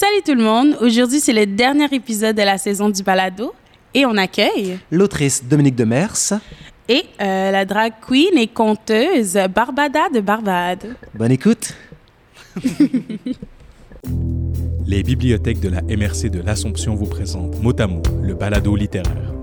[0.00, 0.78] Salut tout le monde.
[0.80, 3.52] Aujourd'hui, c'est le dernier épisode de la saison du balado
[3.92, 6.40] et on accueille L'autrice Dominique Demers.
[6.88, 10.96] et euh, la drag queen et conteuse Barbada de Barbade.
[11.12, 11.74] Bonne écoute.
[14.86, 19.34] Les bibliothèques de la MRC de l'Assomption vous présentent mot à mot le balado littéraire.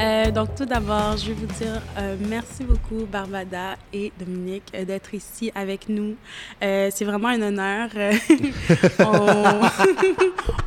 [0.00, 4.84] Euh, donc, tout d'abord, je vais vous dire euh, merci beaucoup, Barbada et Dominique, euh,
[4.86, 6.16] d'être ici avec nous.
[6.62, 7.90] Euh, c'est vraiment un honneur.
[9.00, 9.60] On...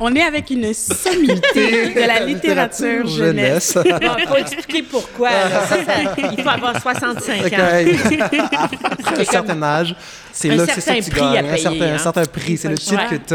[0.00, 3.76] on est avec une sommité de la littérature jeunesse.
[3.84, 5.30] Il faut expliquer pourquoi.
[5.30, 5.66] là.
[5.66, 9.16] Ça, ça- il faut avoir 65 ans.
[9.18, 9.96] Un certain âge,
[10.36, 11.36] c'est là que c'est ça que tu prix gagnes.
[11.36, 11.98] à Un payer, certain, un hein.
[11.98, 13.18] certain prix, c'est le titre Ouais.
[13.18, 13.34] que tu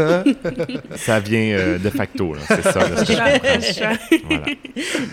[0.92, 0.96] as.
[0.98, 2.80] Ça vient euh, de facto, c'est ça.
[2.80, 3.96] là.
[4.28, 4.44] Voilà.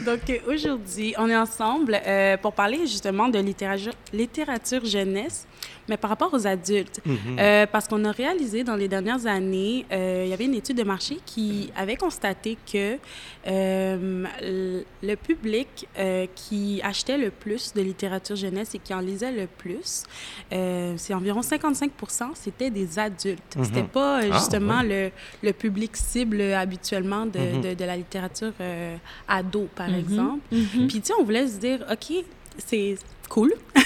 [0.05, 5.45] Donc euh, aujourd'hui, on est ensemble euh, pour parler justement de littérature, littérature jeunesse,
[5.89, 7.01] mais par rapport aux adultes.
[7.39, 10.77] Euh, parce qu'on a réalisé dans les dernières années, euh, il y avait une étude
[10.77, 12.97] de marché qui avait constaté que
[13.47, 14.25] euh,
[15.03, 19.47] le public euh, qui achetait le plus de littérature jeunesse et qui en lisait le
[19.47, 20.03] plus,
[20.53, 23.57] euh, c'est environ 55% c'était des adultes.
[23.63, 25.11] C'était pas euh, Ah, justement le,
[25.43, 27.61] le public cible habituellement de, Mhm.
[27.61, 28.95] de, de la littérature euh,
[29.27, 29.99] ado, par Mhm.
[29.99, 30.41] exemple.
[30.51, 30.87] Mhm.
[30.87, 32.13] Puis, tu sais, on voulait se dire, OK,
[32.65, 32.95] c'est
[33.29, 33.53] cool.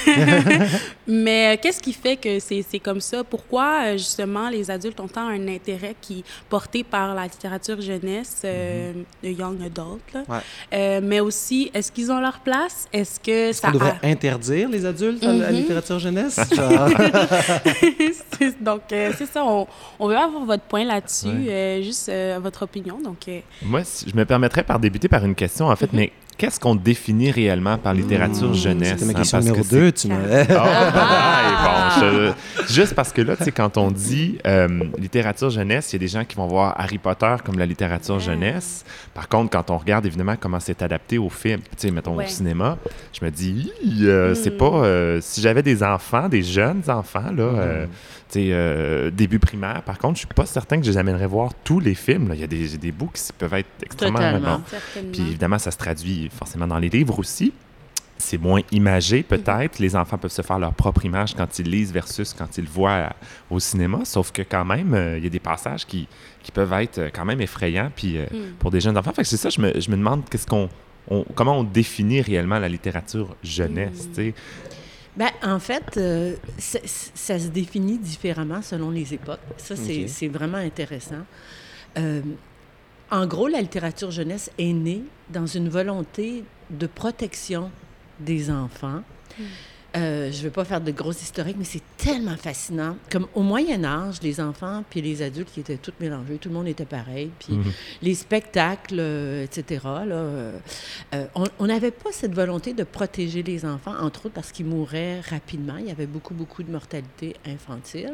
[1.08, 3.24] Mais euh, qu'est-ce qui fait que c'est comme ça?
[3.24, 7.82] Pourquoi, euh, justement, les adultes ont tant un intérêt qui est porté par la littérature
[7.82, 10.24] jeunesse, euh, de young adult, là?
[10.30, 10.38] Ouais.
[10.74, 12.88] Euh, mais aussi, est-ce qu'ils ont leur place?
[12.94, 13.68] Est-ce que Est-ce ça...
[13.72, 15.56] qu'on devrait interdire les adultes à la Mhm.
[15.58, 16.40] littérature jeunesse?
[18.62, 19.44] Donc, euh, c'est ça.
[19.44, 19.68] On,
[20.00, 21.50] on veut avoir votre point là-dessus, Ouais.
[21.50, 23.00] euh, juste euh, votre opinion.
[23.04, 26.12] Donc, euh, Moi, si- je me permettrais par débuter par une question, en fait, mais
[26.38, 28.90] qu'est-ce qu'on définit réellement par littérature Mmh, jeunesse?
[29.00, 30.16] C'était ma hein, question numéro que c'est- 2, tu m'as...
[30.16, 30.46] Oh,
[30.94, 32.34] bye, bon,
[32.68, 35.98] je- Juste parce que là, tu sais, quand on dit euh, littérature jeunesse, il y
[35.98, 38.84] a des gens qui vont voir Harry Potter comme la littérature jeunesse.
[39.14, 42.26] Par contre, quand on regarde évidemment comment c'est adapté au film, tu sais, mettons Ouais.
[42.26, 42.78] au cinéma,
[43.20, 43.72] je me dis,
[44.04, 44.58] euh, c'est Mm.
[44.58, 44.66] pas.
[44.86, 47.90] euh, si j'avais des enfants, des jeunes enfants, là, euh, sais,
[48.38, 51.80] euh, début primaire, par contre, je suis pas certain que je les amènerais voir tous
[51.80, 52.30] les films.
[52.30, 52.36] là.
[52.36, 54.20] Il y a des, des bouts qui peuvent être extrêmement.
[54.20, 54.62] Totalement.
[55.12, 57.52] puis évidemment, ça se traduit forcément dans les livres aussi.
[58.18, 59.80] C'est moins imagé peut-être.
[59.80, 62.70] Les enfants peuvent se faire leur propre image quand ils lisent versus quand ils le
[62.70, 63.10] voient
[63.50, 64.02] au cinéma.
[64.06, 66.08] Sauf que quand même, euh, il y a des passages qui,
[66.44, 68.54] qui peuvent être euh, quand même effrayants puis, euh, Mm.
[68.60, 69.12] pour des jeunes enfants.
[69.12, 70.70] Fait que c'est ça, je me, je me demande qu'est-ce qu'on,
[71.10, 74.08] on- comment on définit réellement la littérature jeunesse.
[74.16, 74.32] Mm.
[75.18, 79.40] Ben, en fait, euh, ça se définit différemment selon les époques.
[79.58, 81.26] Ça, c'est vraiment intéressant.
[81.98, 82.22] Euh,
[83.10, 87.72] en gros, la littérature jeunesse est née dans une volonté de protection
[88.20, 89.04] des enfants.
[89.98, 92.96] Euh, je ne vais pas faire de grosses historiques, mais c'est tellement fascinant.
[93.10, 96.56] Comme au Moyen Âge, les enfants puis les adultes qui étaient tous mélangés, tout le
[96.56, 97.30] monde était pareil.
[97.40, 97.72] Puis Mhm.
[98.02, 99.82] les spectacles, euh, etc.
[99.84, 100.52] Là, euh,
[101.60, 105.76] on- n'avait pas cette volonté de protéger les enfants, entre autres parce qu'ils mouraient rapidement.
[105.78, 108.14] Il y avait beaucoup, beaucoup de mortalité infantile.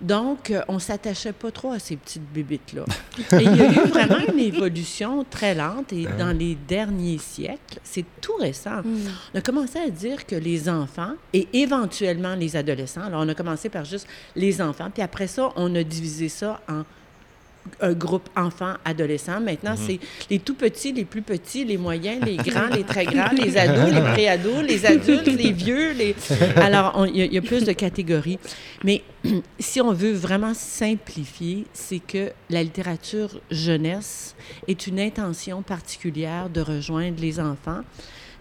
[0.00, 2.84] Donc, euh, on s'attachait pas trop à ces petites bébites-là.
[3.32, 5.92] Il y a eu vraiment une évolution très lente.
[5.94, 8.82] Et dans les derniers siècles, c'est tout récent.
[8.84, 8.96] Mm.
[9.34, 13.34] On a commencé à dire que les enfants et éventuellement les adolescents, alors on a
[13.34, 16.84] commencé par juste les enfants, puis après ça, on a divisé ça en
[17.80, 19.40] un groupe enfants-adolescents.
[19.40, 19.98] Maintenant, c'est
[20.30, 23.92] les tout petits, les plus petits, les moyens, les grands, les très grands, les ados,
[23.92, 25.92] les pré-ados, les adultes, les vieux.
[25.92, 26.14] Les...
[26.56, 28.38] Alors, y, il y a plus de catégories.
[28.84, 29.02] Mais
[29.58, 34.34] si on veut vraiment simplifier, c'est que la littérature jeunesse
[34.68, 37.82] est une intention particulière de rejoindre les enfants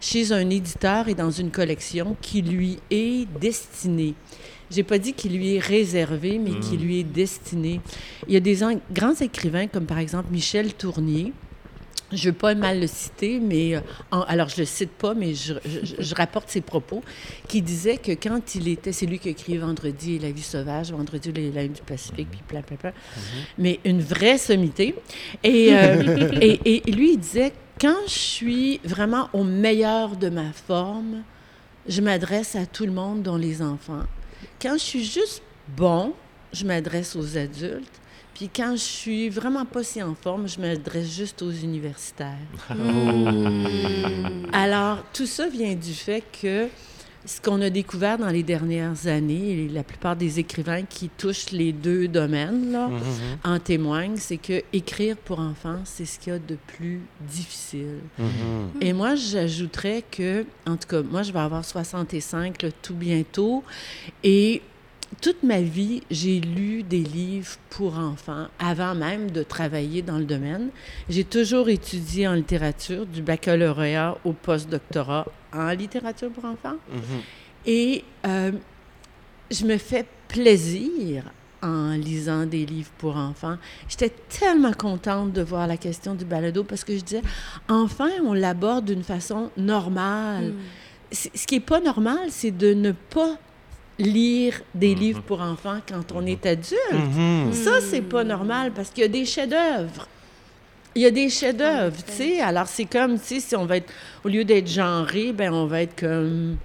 [0.01, 4.13] chez un éditeur et dans une collection qui lui est destinée.
[4.71, 7.81] J'ai pas dit qu'il lui est réservé, mais qui lui est destiné.
[8.27, 8.57] Il y a des
[8.91, 11.33] grands écrivains comme par exemple Michel Tournier.
[12.11, 13.79] Je veux pas mal le citer, mais euh,
[14.11, 17.03] en- alors je le cite pas, mais je, je- je rapporte ses propos,
[17.47, 20.43] qui disait que quand il était, c'est lui qui a écrit Vendredi et la vie
[20.43, 22.93] sauvage, Vendredi les lames du Pacifique, puis plein, plein, plein,
[23.57, 24.93] mais une vraie sommité.
[25.43, 30.53] Et, euh, et, et lui, il disait quand je suis vraiment au meilleur de ma
[30.53, 31.23] forme,
[31.87, 34.03] je m'adresse à tout le monde, dont les enfants.
[34.61, 35.41] Quand je suis juste
[35.75, 36.13] bon,
[36.53, 38.01] je m'adresse aux adultes.
[38.33, 42.35] Puis quand je suis vraiment pas si en forme, je m'adresse juste aux universitaires.
[42.69, 44.47] Mm.
[44.53, 46.67] Alors, tout ça vient du fait que
[47.25, 51.51] ce qu'on a découvert dans les dernières années, et la plupart des écrivains qui touchent
[51.51, 52.89] les deux domaines là,
[53.43, 57.99] en témoignent, c'est que écrire pour enfants, c'est ce qu'il y a de plus difficile.
[58.81, 63.63] Et moi, j'ajouterais que, en tout cas, moi, je vais avoir 65 là, tout bientôt.
[64.23, 64.61] Et
[65.21, 70.25] toute ma vie, j'ai lu des livres pour enfants avant même de travailler dans le
[70.25, 70.69] domaine.
[71.09, 76.77] J'ai toujours étudié en littérature, du baccalauréat au postdoctorat en littérature pour enfants.
[76.91, 77.21] Mhm.
[77.65, 78.51] Et euh,
[79.51, 81.23] je me fais plaisir
[81.61, 83.57] en lisant des livres pour enfants.
[83.87, 87.21] J'étais tellement contente de voir la question du balado parce que je disais,
[87.67, 90.53] enfin, on l'aborde d'une façon normale.
[91.11, 93.37] C- Ce qui n'est pas normal, c'est de ne pas
[93.97, 96.75] lire des livres pour enfants quand on est adulte.
[96.93, 97.53] Mhm.
[97.53, 100.07] Ça, c'est pas normal parce qu'il y a des chefs-d'œuvre.
[100.95, 102.39] Il y a des chefs-d'œuvre, tu sais.
[102.41, 103.91] Alors, c'est comme, tu sais, si on va être,
[104.23, 106.55] au lieu d'être genré, ben on va être comme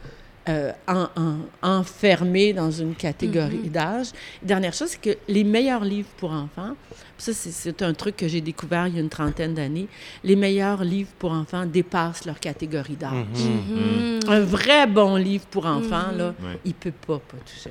[0.49, 1.39] euh, en- en-
[1.79, 4.09] enfermé dans une catégorie d'âge.
[4.43, 6.75] Dernière chose, c'est que les meilleurs livres pour enfants,
[7.21, 9.87] ça, c'est- un truc que j'ai découvert il y a une trentaine d'années,
[10.25, 13.13] les meilleurs livres pour enfants dépassent leur catégorie d'âge.
[13.45, 14.21] Mhm.
[14.29, 16.59] Un vrai bon livre pour enfants, là, Ouais.
[16.65, 17.71] il peut pas, pas toucher.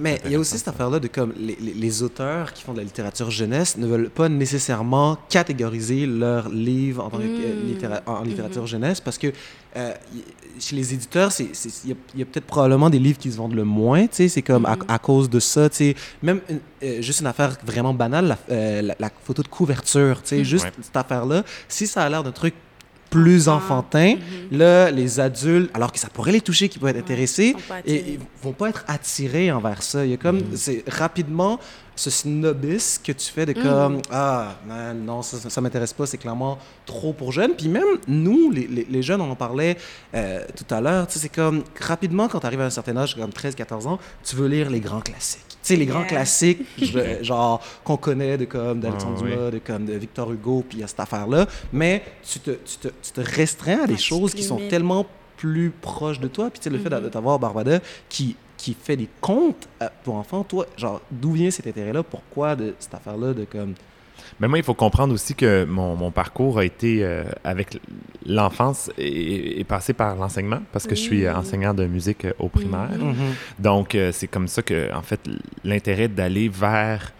[0.00, 2.72] Mais il y a aussi cette affaire-là de comme les, les- les auteurs qui font
[2.72, 7.22] de la littérature jeunesse ne veulent pas nécessairement catégoriser leurs livres en, euh,
[7.64, 7.66] Mm.
[7.68, 9.32] littéra- en littérature jeunesse parce que
[9.76, 9.92] euh,
[10.60, 11.48] chez les éditeurs, il
[12.16, 14.66] y a, peut-être probablement des livres qui se vendent le moins, tu sais, c'est comme
[14.66, 18.26] à, à cause de ça, tu sais, même une- euh, juste une affaire vraiment banale,
[18.28, 20.72] la, euh, la- la photo de couverture, tu sais, juste Ouais.
[20.82, 22.54] cette affaire-là, si ça a l'air d'un truc
[23.10, 24.16] plus Ah, enfantin,
[24.50, 27.54] là, les adultes, alors que ça pourrait les toucher, qui pourraient être intéressés,
[27.86, 30.04] et ils vont pas être attirés envers ça.
[30.04, 30.56] Il y a comme, Mm.
[30.56, 31.60] c'est rapidement
[31.94, 33.62] ce snobisme que tu fais de Mm.
[33.62, 37.52] comme, ah, man, non, ça, ça, m'intéresse pas, c'est clairement trop pour jeunes.
[37.56, 39.76] Puis même nous, les, les, les jeunes, on en parlait
[40.14, 42.96] euh, tout à l'heure, tu sais, c'est comme, rapidement, quand tu arrives à un certain
[42.96, 45.53] âge, comme 13-14 ans, tu veux lire les grands classiques.
[45.64, 46.08] Tu sais, les grands Yeah.
[46.08, 49.30] classiques, je- genre, qu'on connaît de comme d'Alexandre Ah, oui.
[49.30, 52.50] Dumas, de comme de Victor Hugo, puis il y a cette affaire-là, mais tu te,
[52.50, 55.06] tu te, tu te restreins à des choses qui sont tellement
[55.38, 56.50] plus proches de toi.
[56.50, 57.04] Puis tu sais, le fait de Mhm.
[57.04, 57.80] de t'avoir Barbada
[58.10, 62.02] qui, qui fait des contes euh, pour enfants, toi, genre, d'où vient cet intérêt-là?
[62.02, 63.74] Pourquoi de cette affaire-là de comme...
[64.40, 67.78] Mais moi, il faut comprendre aussi que mon, mon parcours a été euh, avec
[68.26, 71.38] l'enfance et, et passé par l'enseignement parce que je suis euh, Mm.
[71.38, 72.90] enseignant de musique euh, au primaire.
[72.98, 73.14] Mhm.
[73.58, 75.20] Donc, euh, c'est comme ça que, en fait,
[75.64, 77.12] l'intérêt d'aller vers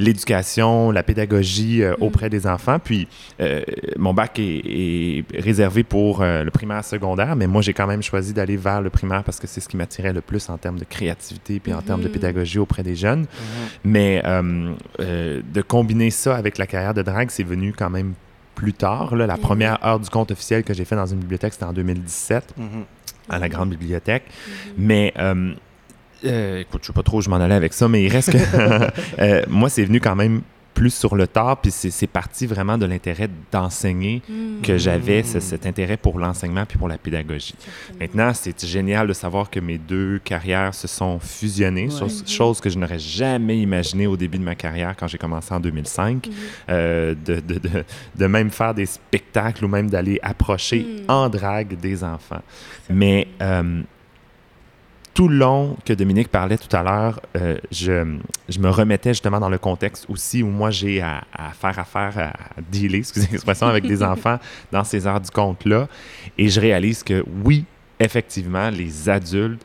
[0.00, 2.02] l'éducation, la pédagogie euh, Mm.
[2.02, 2.78] auprès des enfants.
[2.78, 3.08] Puis,
[3.40, 3.62] euh,
[3.96, 8.02] mon bac est, est réservé pour euh, le primaire secondaire, mais moi, j'ai quand même
[8.02, 10.78] choisi d'aller vers le primaire parce que c'est ce qui m'attirait le plus en termes
[10.78, 12.12] de créativité puis en termes de Mhm.
[12.14, 13.26] pédagogie auprès des jeunes.
[13.84, 18.14] Mais euh, euh, de combiner ça avec la carrière de drague, c'est venu quand même
[18.54, 19.14] plus tard.
[19.16, 19.26] là.
[19.26, 22.54] La première heure du compte officiel que j'ai fait dans une bibliothèque, c'était en 2017
[22.56, 22.84] Mhm.
[23.28, 24.24] à la grande bibliothèque.
[24.76, 25.14] Mais,
[26.24, 28.32] euh, écoute, je sais pas trop où je m'en allais avec ça, mais il reste
[28.32, 28.38] que
[29.20, 32.86] euh, moi, c'est venu quand même plus sur le tard, puis c'est parti vraiment de
[32.86, 34.62] l'intérêt d'enseigner Mhm.
[34.62, 37.54] que j'avais, ce- cet intérêt pour l'enseignement puis pour la pédagogie.
[37.98, 41.98] Maintenant, c'est génial de savoir que mes deux carrières se sont fusionnées, Ouais.
[41.98, 45.52] chose, chose que je n'aurais jamais imaginé au début de ma carrière quand j'ai commencé
[45.52, 46.32] en 2005, Mhm.
[46.70, 47.84] euh, de, de, de,
[48.16, 51.04] de même faire des spectacles ou même d'aller approcher Mhm.
[51.10, 52.42] en drague des enfants.
[52.88, 53.82] Mais euh,
[55.20, 58.16] tout le long que Dominique parlait tout à l'heure, euh, je,
[58.48, 62.14] je me remettais justement dans le contexte aussi où moi j'ai à, à faire affaire,
[62.16, 64.38] à, à dealer, excusez l'expression, avec des enfants
[64.72, 65.88] dans ces heures du compte-là.
[66.38, 67.66] Et je réalise que oui,
[67.98, 69.60] effectivement, les adultes,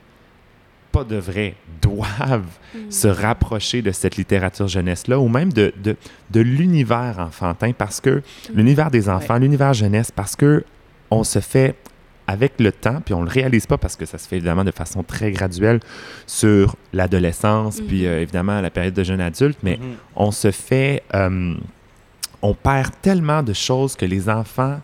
[0.92, 2.42] pas de vrai, doivent
[2.74, 2.90] Mhm.
[2.90, 5.96] se rapprocher de cette littérature jeunesse-là ou même de, de,
[6.32, 8.22] de l'univers enfantin parce que
[8.52, 10.64] l'univers des enfants, l'univers jeunesse, parce que
[11.10, 11.76] on se fait
[12.28, 14.70] avec le temps, puis on le réalise pas parce que ça se fait évidemment de
[14.72, 15.80] façon très graduelle
[16.26, 18.06] sur l'adolescence, puis Mhm.
[18.08, 19.94] euh, évidemment la période de jeune adulte, mais Mhm.
[20.16, 21.54] on se fait, euh,
[22.42, 24.80] on perd tellement de choses que les enfants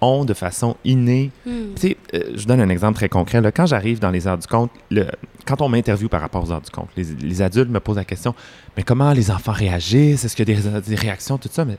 [0.00, 1.30] ont de façon innée.
[1.46, 1.52] Mhm.
[1.74, 3.40] Tu sais, euh, je vous donne un exemple très concret.
[3.40, 3.50] là.
[3.50, 5.06] Quand j'arrive dans les heures du compte, le-
[5.46, 8.04] quand on m'interviewe par rapport aux heures du compte, les, les adultes me posent la
[8.04, 8.34] question
[8.76, 10.24] Mais comment les enfants réagissent?
[10.24, 11.78] Est-ce qu'il y a des, des réactions, tout ça Mais,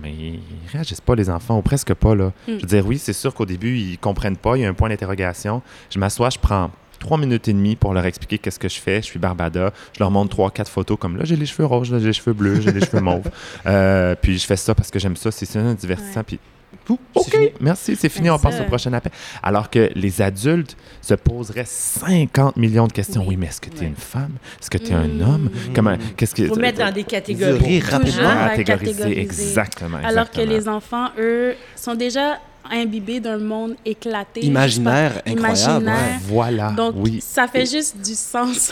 [0.00, 2.14] mais ils réagissent pas, les enfants, ou presque pas.
[2.14, 2.26] Là.
[2.26, 2.32] Mm.
[2.46, 4.56] Je veux dire, oui, c'est sûr qu'au début, ils comprennent pas.
[4.56, 5.62] Il y a un point d'interrogation.
[5.90, 6.70] Je m'assois, je prends
[7.00, 8.96] trois minutes et demie pour leur expliquer qu'est-ce que je fais.
[9.00, 9.72] Je suis Barbada.
[9.94, 12.12] Je leur montre trois, quatre photos comme là, j'ai les cheveux roses, là, j'ai les
[12.12, 13.30] cheveux bleus, j'ai les cheveux mauves.
[13.66, 15.30] Euh, puis je fais ça parce que j'aime ça.
[15.30, 16.20] C'est ça, divertissant.
[16.20, 16.24] Ouais.
[16.24, 16.38] Puis
[16.84, 17.48] Pouf, OK, c'est fini.
[17.60, 19.12] merci, c'est fini, on passe au prochain appel.
[19.42, 23.20] Alors que les adultes se poseraient 50 millions de questions.
[23.22, 23.36] Oui, Oui.
[23.36, 23.86] mais est-ce que tu es Ouais.
[23.88, 24.32] une femme?
[24.60, 25.22] Est-ce que tu es un Mm.
[25.22, 25.50] homme?
[25.74, 26.46] Comment, qu'est-ce que...
[26.46, 27.80] Faut mettre dans des Vous catégories.
[27.80, 28.28] rapidement.
[28.48, 29.20] Catégoriser, catégoriser.
[29.20, 29.98] exactement.
[30.04, 32.38] Alors que les enfants, eux, sont déjà
[32.72, 34.44] imbibés d'un monde éclaté.
[34.44, 35.82] Imaginaire, pas, incroyable.
[35.82, 35.94] imaginaire.
[35.94, 36.18] ouais.
[36.28, 37.18] Voilà, Donc, oui.
[37.20, 38.70] ça fait Et- juste du sens.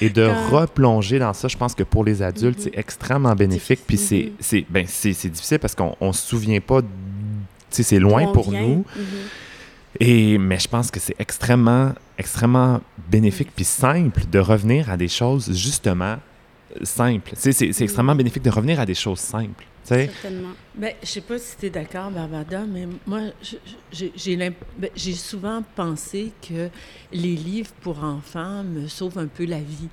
[0.00, 2.64] Et de Quand- replonger dans ça, je pense que pour les adultes, Mhm.
[2.64, 3.80] c'est extrêmement bénéfique.
[3.86, 4.30] Puis c'est, Mhm.
[4.38, 6.82] c'est, ben, c'est, c'est difficile parce qu'on ne se souvient pas,
[7.72, 8.60] c'est loin pour vient.
[8.60, 8.84] nous.
[8.96, 9.04] Mhm.
[10.00, 15.08] Et, mais je pense que c'est extrêmement, extrêmement bénéfique puis simple de revenir à des
[15.08, 16.16] choses justement
[16.82, 17.30] simples.
[17.34, 19.64] Tu sais, C'est c'est extrêmement bénéfique de revenir à des choses simples.
[19.84, 20.06] tu sais.
[20.06, 20.52] Certainement.
[20.74, 23.20] Ben, je sais pas si tu es d'accord, Barbada, mais moi,
[24.78, 26.68] ben, j'ai souvent pensé que
[27.12, 29.88] les livres pour enfants me sauvent un peu la vie.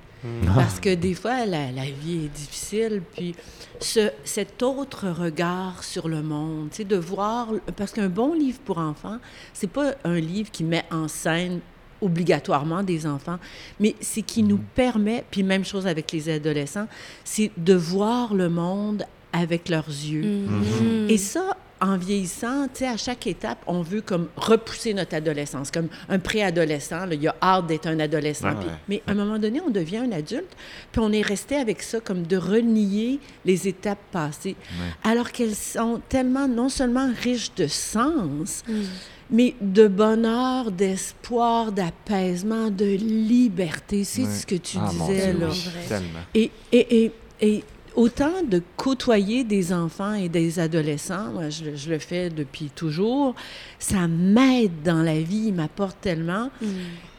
[0.54, 3.34] Parce que des fois, la, la vie est difficile, puis
[3.80, 7.48] ce, cet autre regard sur le monde, tu sais, de voir...
[7.76, 9.18] Parce qu'un bon livre pour enfants,
[9.52, 11.60] c'est pas un livre qui met en scène
[12.02, 13.38] obligatoirement des enfants,
[13.78, 16.86] mais c'est qui nous permet, puis même chose avec les adolescents,
[17.24, 20.22] c'est de voir le monde avec leurs yeux.
[20.22, 21.08] Mhm.
[21.08, 25.70] Et ça, en vieillissant, tu sais, à chaque étape, on veut comme repousser notre adolescence.
[25.70, 28.48] Comme un préadolescent, il a hâte d'être un adolescent.
[28.50, 28.66] Ouais.
[28.88, 30.50] Mais à un moment donné, on devient un adulte,
[30.92, 34.56] puis on est resté avec ça, comme de renier les étapes passées.
[35.04, 38.62] Alors qu'elles sont tellement, non seulement riches de sens,
[39.30, 44.04] mais de bonheur, d'espoir, d'apaisement, de liberté.
[44.04, 44.28] C'est Ouais.
[44.28, 45.48] ce que tu Ah, mon disais, Dieu, là.
[45.50, 46.18] oui, Tellement.
[46.34, 47.64] Et, et, et, et
[47.96, 52.70] autant de côtoyer des enfants et des adolescents, moi, je, le- je le fais depuis
[52.74, 53.34] toujours,
[53.78, 56.50] ça m'aide dans la vie, il m'apporte tellement.
[56.62, 56.68] Mhm.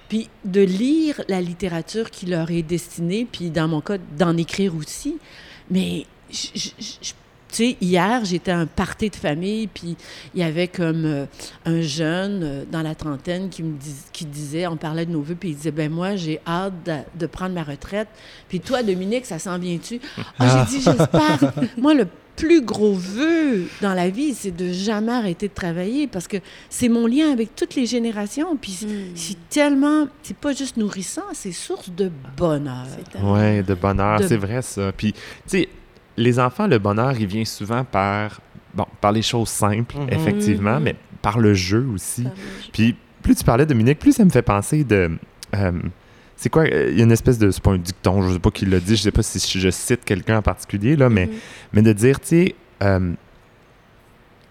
[0.10, 4.76] Puis de lire la littérature qui leur est destinée, puis dans mon cas, d'en écrire
[4.76, 5.18] aussi.
[5.70, 7.14] Mais, je- je- je-
[7.52, 9.96] tu sais, hier, j'étais à un party de famille, puis
[10.34, 11.26] il y avait comme euh,
[11.66, 15.22] un jeune euh, dans la trentaine qui me dis- qui disait, on parlait de nos
[15.22, 18.08] vœux, puis il disait, ben moi, j'ai hâte de, de prendre ma retraite.
[18.50, 20.00] Puis toi, Dominique, ça s'en vient-tu?
[20.40, 21.54] Ah, j'ai dit, j'espère.
[21.78, 26.28] moi, le plus gros vœu dans la vie, c'est de jamais arrêter de travailler parce
[26.28, 26.38] que
[26.70, 28.56] c'est mon lien avec toutes les générations.
[28.56, 28.88] Puis Mm.
[29.16, 32.88] c'est tellement, c'est pas juste nourrissant, c'est source de bonheur.
[33.22, 34.92] Oui, de bonheur, De- c'est vrai ça.
[34.94, 35.70] Puis, tu sais,
[36.18, 38.42] les enfants, le bonheur, il vient souvent par,
[38.74, 40.08] bon, par les choses simples, Mhm.
[40.12, 40.84] effectivement, Mhm.
[40.84, 42.28] mais par le jeu aussi.
[42.74, 45.12] Puis, plus tu parlais, Dominique, plus ça me fait penser de.
[45.56, 45.72] euh,
[46.36, 46.64] c'est quoi?
[46.64, 47.52] euh, Il y a une espèce de.
[47.52, 49.70] C'est pas un dicton, je sais pas qui l'a dit, je sais pas si je
[49.70, 51.32] cite quelqu'un en particulier, là, mais, Mhm.
[51.74, 53.12] mais de dire, tu sais, euh,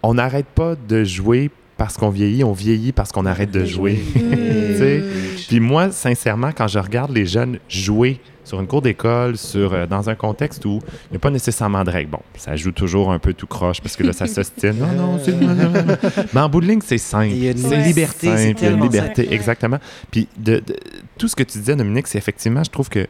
[0.03, 1.51] on n'arrête pas de jouer
[1.81, 3.99] parce qu'on vieillit, on vieillit parce qu'on arrête de jouer.
[4.13, 4.99] Sais?
[4.99, 5.05] Mhm.
[5.47, 9.87] Puis moi, sincèrement, quand je regarde les jeunes jouer sur une cour d'école, sur euh,
[9.87, 13.11] dans un contexte où il n'y a pas nécessairement de règles, bon, ça joue toujours
[13.11, 14.75] un peu tout croche parce que là, ça s'ostine.
[14.77, 15.31] Non, non, c'est...
[15.31, 15.97] non, non, non.
[16.35, 17.29] Mais en bout de ligne, c'est simple.
[17.31, 19.33] Il y a une C'est liberté, simple, c'est il y a une liberté, simple.
[19.33, 19.77] exactement.
[20.11, 20.75] Puis de, de-
[21.17, 23.07] tout ce que tu disais, Dominique, c'est effectivement, je trouve que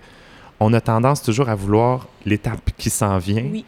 [0.62, 3.66] on a tendance toujours à vouloir l'étape qui s'en vient, Oui.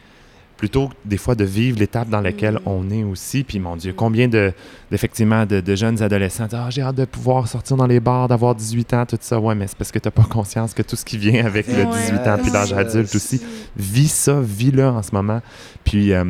[0.64, 2.68] Plutôt que des fois de vivre l'étape dans laquelle Mm.
[2.68, 3.44] on est aussi.
[3.44, 4.54] Puis mon Dieu, combien de,
[4.90, 8.30] d'effectivement de, de jeunes adolescents disent Ah, j'ai hâte de pouvoir sortir dans les bars,
[8.30, 9.38] d'avoir 18 ans, tout ça.
[9.42, 11.68] Ouais, mais c'est parce que tu n'as pas conscience que tout ce qui vient avec
[11.68, 12.02] le Ouais.
[12.06, 13.42] 18 ans puis l'âge adulte aussi,
[13.76, 15.42] vis ça, vis-le en ce moment.
[15.84, 16.24] Puis euh,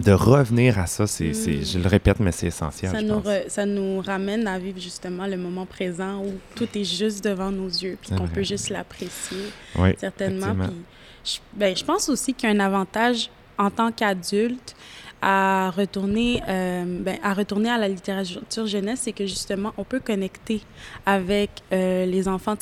[0.00, 1.64] de revenir à ça, c'est, Mm.
[1.64, 2.90] je le répète, mais c'est essentiel.
[2.90, 3.26] Ça je nous, pense.
[3.32, 7.52] re- ça nous ramène à vivre justement le moment présent où tout est juste devant
[7.52, 9.38] nos yeux, puis qu'on peut juste l'apprécier,
[9.78, 10.46] Oui, certainement.
[10.46, 10.66] effectivement.
[10.66, 14.76] Puis je, ben, je pense aussi qu'il y a un avantage en tant qu'adulte
[15.22, 20.00] à retourner, euh, ben, à retourner à la littérature jeunesse, c'est que justement, on peut
[20.00, 20.60] connecter
[21.04, 22.54] avec euh, les enfants.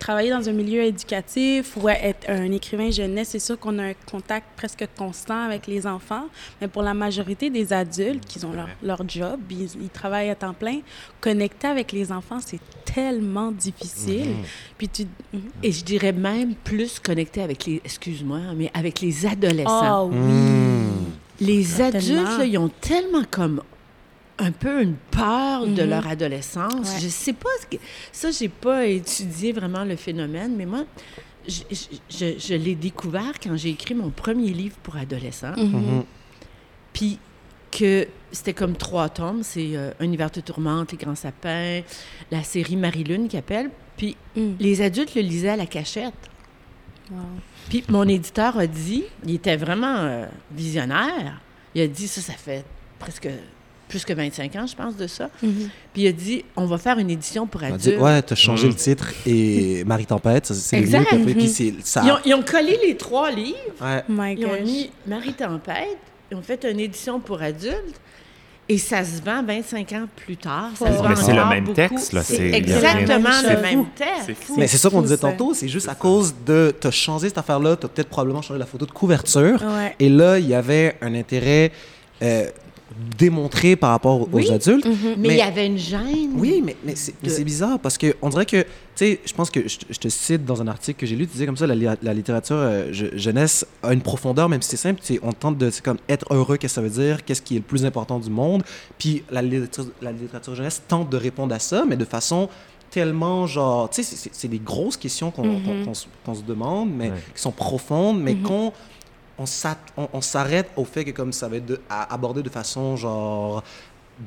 [0.00, 3.94] Travailler dans un milieu éducatif ou être un écrivain jeunesse, c'est sûr qu'on a un
[4.10, 6.26] contact presque constant avec les enfants,
[6.60, 10.34] mais pour la majorité des adultes qui ont leur, leur job, ils, ils travaillent à
[10.34, 10.80] temps plein,
[11.20, 14.30] connecter avec les enfants, c'est tellement difficile.
[14.30, 14.44] Mhm.
[14.78, 15.06] Puis tu...
[15.32, 15.40] Mhm.
[15.62, 19.82] Et je dirais même plus connecté avec les, excuse-moi, mais avec les adolescents.
[19.82, 20.16] Ah oui!
[20.16, 20.90] Mm.
[21.40, 23.62] Les adultes, là, ils ont tellement comme
[24.40, 25.90] un peu une peur de Mhm.
[25.90, 26.94] leur adolescence.
[26.94, 27.00] Ouais.
[27.02, 27.82] Je sais pas, ce que,
[28.12, 30.84] ça, j'ai pas étudié vraiment le phénomène, mais moi,
[31.48, 35.54] je, je- je- je l'ai découvert quand j'ai écrit mon premier livre pour adolescents.
[35.56, 35.64] Mhm.
[35.72, 36.04] Mhm.
[36.92, 37.18] Puis
[37.70, 41.82] que c'était comme trois tomes, c'est euh, Un hiver de tourmente, Les grands sapins,
[42.30, 43.70] la série Marie-Lune qui appelle.
[43.96, 44.56] Puis Mhm.
[44.58, 46.14] les adultes le lisaient à la cachette.
[47.10, 47.18] Wow.
[47.68, 51.40] Puis mon éditeur a dit, il était vraiment euh, visionnaire,
[51.74, 52.64] il a dit, ça, ça fait
[52.98, 53.28] presque
[53.90, 55.28] plus que 25 ans, je pense, de ça.
[55.42, 55.68] Mhm.
[55.92, 58.02] Puis il a dit, on va faire une édition pour On a dit, adultes.
[58.02, 58.70] ouais, t'as changé Mm.
[58.70, 61.16] le titre et Marie Tempête, ça, c'est le mieux fait.
[61.18, 61.46] Puis Mhm.
[61.48, 62.02] c'est ça.
[62.04, 64.02] Ils, ont, ils ont collé les trois livres, Ouais.
[64.08, 65.98] Oh my ils ont mis Marie Tempête,
[66.30, 68.00] ils ont fait une édition pour adultes,
[68.68, 70.70] et ça se vend 25 ans plus tard.
[70.78, 71.74] Ça Mais se vend c'est le même beaucoup.
[71.74, 73.62] texte, là, C'est exactement le fou.
[73.62, 74.42] même texte.
[74.56, 76.72] Mais c'est ça qu'on disait tantôt, c'est juste à cause de.
[76.78, 79.60] T'as changé cette affaire-là, t'as peut-être probablement changé la photo de couverture.
[79.60, 79.96] Ouais.
[79.98, 81.72] Et là, il y avait un intérêt.
[82.22, 82.46] euh,
[83.18, 84.50] démontrer par rapport aux Oui.
[84.50, 84.86] adultes.
[84.86, 86.32] Mais Mais- il y avait une gêne.
[86.34, 88.66] Oui, mais, mais c'est de- bizarre parce que on dirait que, tu
[88.96, 91.32] sais, je pense que je, je te cite dans un article que j'ai lu, tu
[91.32, 94.70] disais comme ça, la, li- la littérature euh, je- jeunesse a une profondeur, même si
[94.70, 96.90] c'est simple, tu sais, on tente de, c'est comme être heureux, qu'est-ce que ça veut
[97.04, 98.62] dire, qu'est-ce qui est le plus important du monde,
[98.98, 102.48] puis la littérature, la littérature jeunesse tente de répondre à ça, mais de façon
[102.90, 105.62] tellement genre, tu sais, c'est- des grosses questions qu'on Mhm.
[105.62, 107.16] qu'on- qu'on se- qu'on se demande, mais Ouais.
[107.36, 108.42] qui sont profondes, mais Mhm.
[108.42, 108.72] qu'on
[109.96, 113.62] on s'arrête au fait que comme ça va être de- à- abordé de façon genre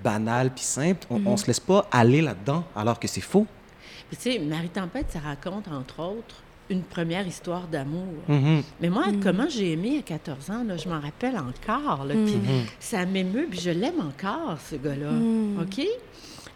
[0.04, 3.46] banale puis simple, on, on se laisse pas aller là-dedans alors que c'est faux.
[4.10, 6.36] Puis, Tu sais, Marie Tempête, ça raconte, entre autres,
[6.70, 8.08] une première histoire d'amour.
[8.28, 8.64] Mhm.
[8.82, 12.06] Mais moi, comment j'ai aimé à 14 ans, là, je m'en rappelle encore.
[12.06, 12.38] Là, Puis
[12.80, 15.12] ça m'émeut, puis je l'aime encore, ce gars-là.
[15.62, 15.86] OK?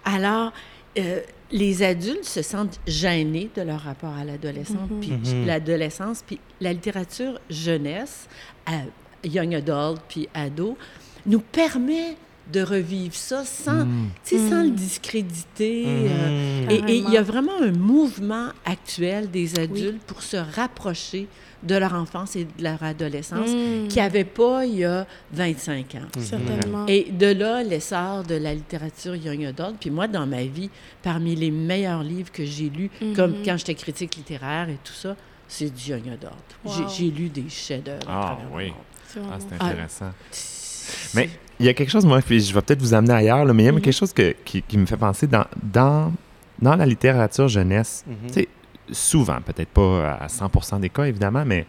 [0.06, 0.52] Alors,
[0.98, 1.20] euh,
[1.52, 5.46] les adultes se sentent gênés de leur rapport à l'adolescence, puis Mhm.
[5.46, 8.28] l'adolescence, puis la littérature jeunesse,
[8.66, 8.82] à
[9.24, 10.78] young adult, puis ado,
[11.26, 12.16] nous permet
[12.52, 13.84] de revivre ça sans,
[14.24, 15.84] tu sais, sans le discréditer.
[15.86, 16.72] euh, Mhm.
[16.72, 21.28] et- il y a vraiment un mouvement actuel des adultes pour se rapprocher
[21.68, 23.88] de leur enfance et de leur adolescence Mm.
[23.88, 26.08] qu'il n'y avait pas il y a 25 ans.
[26.20, 26.86] Certainement.
[26.88, 29.76] Et de là, l'essor de la littérature young adult.
[29.80, 30.70] Puis moi, dans ma vie,
[31.04, 33.46] parmi les meilleurs livres que j'ai lus, comme Mhm.
[33.46, 35.16] quand j'étais critique littéraire et tout ça,
[35.48, 36.34] c'est du young adult.
[36.66, 36.90] J'ai- Wow.
[36.90, 38.06] J'ai lu des chefs-d'œuvre.
[38.08, 38.74] Ah, oui.
[39.08, 39.66] C'est Ah, c'est Ah.
[39.68, 40.12] intéressant.
[41.16, 43.54] Mais il y a quelque chose, moi, puis je vais peut-être vous amener ailleurs, là,
[43.54, 46.12] mais il y a quelque chose que- qui, qui me fait penser dans, dans,
[46.62, 48.04] dans la littérature jeunesse.
[48.08, 48.16] Mhm.
[48.28, 48.48] Tu sais,
[48.92, 51.66] souvent, peut-être pas à 100% des cas, évidemment, mais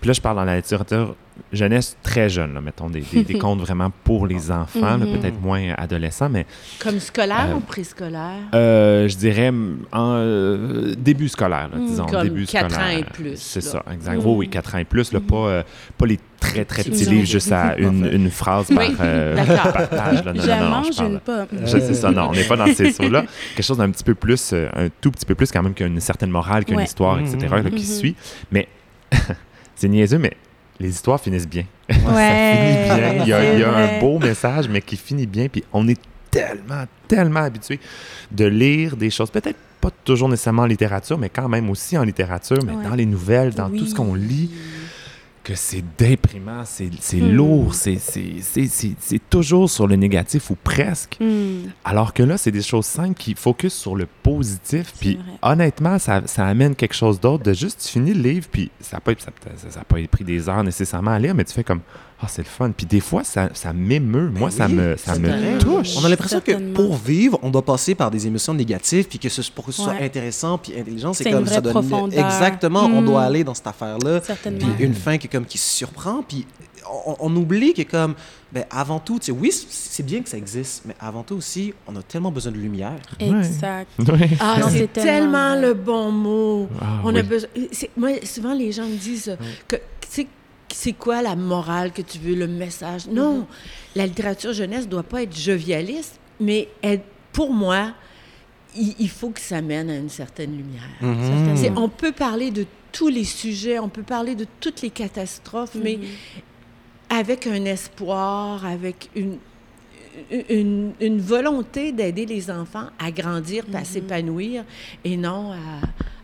[0.00, 1.14] puis là, je parle dans la littérature
[1.52, 5.18] jeunesse très jeune, là, mettons, des, des, des contes vraiment pour les enfants, là, Mhm.
[5.18, 6.46] peut-être moins adolescents, mais
[6.78, 8.40] Comme scolaire Euh, ou préscolaire?
[8.54, 9.48] euh, je dirais
[9.92, 12.06] en euh, début scolaire, là, disons.
[12.06, 12.96] Comme début quatre scolaire.
[12.96, 14.16] ans et plus, C'est ça, exact.
[14.18, 14.26] Mhm.
[14.26, 15.62] Oui, oui, 4 ans et plus, là, pas, euh,
[15.98, 17.26] pas les très, très Petits livres.
[17.26, 20.24] juste à une, une phrase par, euh, par page.
[20.24, 20.32] Là.
[20.32, 21.46] Non, je non, mange je parle- une pomme.
[21.66, 23.24] je sais ça, non, on n'est pas dans ces sauts-là.
[23.54, 26.00] Quelque chose d'un petit peu plus, euh, un tout petit peu plus quand même qu'une
[26.00, 26.84] certaine morale, qu'une Ouais.
[26.84, 28.14] histoire, etc., là, qui suit.
[28.50, 28.68] Mais
[29.74, 30.32] c'est niaiseux, mais
[30.80, 31.64] les histoires finissent bien.
[31.88, 31.96] Ouais.
[32.88, 33.22] ça finit bien.
[33.24, 35.48] Il y a, c'est il y a un beau message, mais qui finit bien.
[35.48, 37.78] Puis on est tellement, tellement habitué
[38.30, 42.02] de lire des choses, peut-être pas toujours nécessairement en littérature, mais quand même aussi en
[42.04, 42.84] littérature, mais Ouais.
[42.84, 44.50] dans les nouvelles, dans tout ce qu'on lit,
[45.50, 47.32] que c'est déprimant, c'est Hmm.
[47.32, 47.98] lourd, c'est-
[49.28, 51.16] toujours sur le négatif ou presque.
[51.20, 51.70] Hmm.
[51.84, 54.92] Alors que là, c'est des choses simples qui focusent sur le positif.
[55.00, 55.24] Puis vrai.
[55.42, 58.96] honnêtement, ça, ça amène quelque chose d'autre de juste, tu finis le livre, puis ça
[58.96, 61.52] n'a pas, ça, ça- ça a pas pris des heures nécessairement à lire, mais tu
[61.52, 61.80] fais comme,
[62.22, 62.70] ah, c'est le fun.
[62.76, 64.30] Puis des fois, ça, ça m'émeut.
[64.30, 65.96] Moi, ça me, ça me touche.
[65.98, 69.28] On a l'impression que pour vivre, on doit passer par des émotions négatives, puis que
[69.28, 70.04] ce, pour que ce soit Ouais.
[70.04, 72.24] intéressant puis intelligent, c'est comme une ça donne profondeur.
[72.24, 72.84] exactement.
[72.84, 74.66] On doit aller dans cette affaire-là, Certainement.
[74.76, 76.46] puis une fin qui comme qui surprend, puis
[77.06, 78.14] on, on oublie que comme
[78.52, 81.72] ben avant tout, tu sais, oui, c'est bien que ça existe, mais avant tout aussi,
[81.86, 82.96] on a tellement besoin de lumière.
[83.20, 83.88] Exact.
[83.98, 84.30] Ouais.
[84.40, 86.68] Ah, c'est tellement, le bon mot.
[86.80, 87.48] Ah, On a besoin.
[87.96, 89.36] Moi, souvent, les gens me disent
[89.68, 89.76] que
[90.08, 90.26] c'est
[90.72, 93.06] c'est quoi la morale que tu veux, le message?
[93.08, 93.46] Non,
[93.96, 97.02] la littérature jeunesse doit pas être jovialiste, mais elle-
[97.32, 97.92] pour moi,
[98.76, 100.82] il, il faut que ça mène à une certaine lumière.
[101.00, 101.56] Mhm.
[101.56, 105.76] C'est- On peut parler de tous les sujets, on peut parler de toutes les catastrophes,
[105.82, 105.98] mais
[107.08, 109.38] avec un espoir, avec une,
[110.48, 114.64] une, une volonté d'aider les enfants à grandir, à s'épanouir,
[115.04, 115.56] et non à,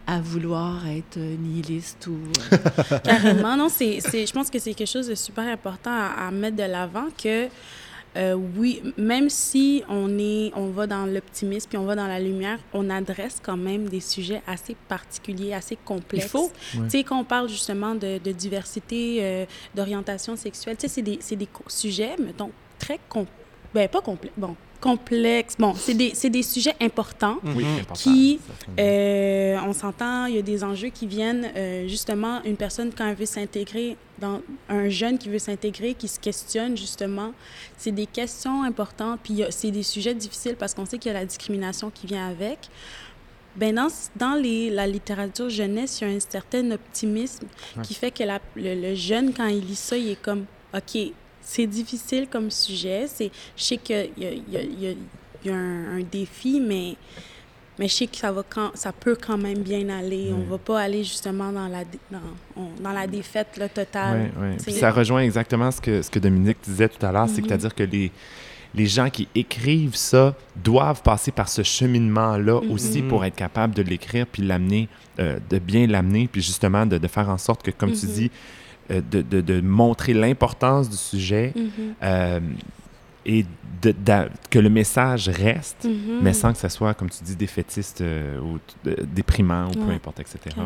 [0.06, 2.16] à vouloir être nihiliste ou...
[2.52, 6.26] euh, Carrément, non, c'est, c'est, je pense que c'est quelque chose de super important à,
[6.28, 7.48] à mettre de l'avant que,
[8.16, 12.20] euh, oui, même si on, est, on va dans l'optimisme puis on va dans la
[12.20, 16.24] lumière, on adresse quand même des sujets assez particuliers, assez complexes.
[16.26, 16.52] Il faut.
[16.72, 21.02] Tu sais, quand on parle justement de, de diversité, euh, d'orientation sexuelle, tu sais, c'est
[21.02, 22.98] des, c'est des sujets, mettons, très...
[23.08, 23.26] Com-
[23.74, 25.54] ben, pas complexes, bon, complexes.
[25.58, 27.38] Bon, c'est des, c'est des sujets importants.
[27.44, 27.94] Oui, c'est important.
[27.94, 28.38] Qui,
[28.78, 33.06] Euh, on s'entend, il y a des enjeux qui viennent euh, justement, une personne quand
[33.08, 37.32] elle veut s'intégrer, dans un jeune qui veut s'intégrer, qui se questionne justement,
[37.76, 41.18] c'est des questions importantes, puis c'est des sujets difficiles parce qu'on sait qu'il y a
[41.18, 42.68] la discrimination qui vient avec.
[43.56, 47.46] Ben dans, dans les, la littérature jeunesse, il y a un certain optimisme
[47.82, 50.98] qui fait que la- le, le jeune, quand il lit ça, il est comme, OK,
[51.48, 54.86] c'est difficile comme sujet, c'est, je sais qu'il y a, il y a- il y
[54.88, 54.94] a-
[55.44, 56.96] y un, un défi, mais
[57.78, 60.30] mais je sais que ça, va quand, ça peut quand même bien aller.
[60.32, 62.18] On va pas aller justement dans la, dans,
[62.56, 64.30] on- dans la défaite là, totale.
[64.38, 64.56] Oui, oui.
[64.62, 67.32] Puis ça rejoint exactement ce que, ce que Dominique disait tout à l'heure, Mhm.
[67.34, 68.10] c'est que c'est-à-dire que les,
[68.74, 72.70] les gens qui écrivent ça doivent passer par ce cheminement-là Mhm.
[72.70, 74.88] aussi pour être capable de l'écrire puis l'amener,
[75.20, 78.12] euh, de bien l'amener, puis justement de, de faire en sorte que, comme tu Mhm.
[78.12, 78.30] dis,
[78.90, 81.70] euh, de, de- de montrer l'importance du sujet Mhm.
[82.02, 82.40] euh,
[83.28, 83.44] et
[83.82, 83.94] de-
[84.50, 86.20] que le message reste, Mhm.
[86.22, 88.58] mais sans que ça soit, comme tu dis, défaitiste euh, ou
[89.14, 90.38] déprimant ou peu importe, etc.
[90.56, 90.64] ouais.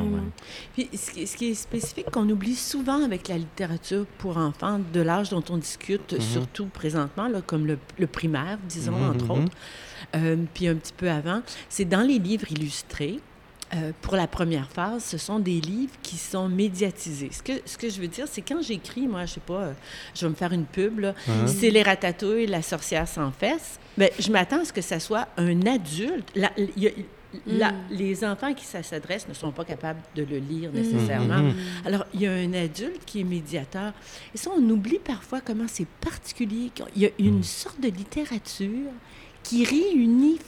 [0.74, 4.78] Puis, ce qui, ce qui est spécifique, qu'on oublie souvent avec la littérature pour enfants,
[4.92, 6.20] de l'âge dont on discute, Mhm.
[6.20, 9.52] surtout présentement, là, comme le, le primaire, disons, entre autres,
[10.16, 13.18] euh, puis un petit peu avant, c'est dans les livres illustrés.
[13.74, 17.30] Euh, pour la première phase, ce sont des livres qui sont médiatisés.
[17.32, 19.72] Ce que, ce que je veux dire, c'est quand j'écris, moi, je sais pas, euh,
[20.14, 21.46] je vais me faire une pub, là, Mhm.
[21.48, 23.78] c'est les ratatouilles, la sorcière sans fesses.
[23.96, 26.28] Ben, je m'attends à ce que ça soit un adulte.
[26.34, 26.90] La- il y a-
[27.46, 27.76] la- Mm.
[27.90, 30.74] Les enfants qui ça s'adresse ne sont pas capables de le lire Mm.
[30.74, 31.38] nécessairement.
[31.38, 31.54] Mhm.
[31.84, 33.92] Alors, il y a un adulte qui est médiateur.
[34.34, 36.72] Et ça, on oublie parfois comment c'est particulier.
[36.96, 37.42] Il y a une Mm.
[37.44, 38.90] sorte de littérature
[39.44, 40.38] qui réunit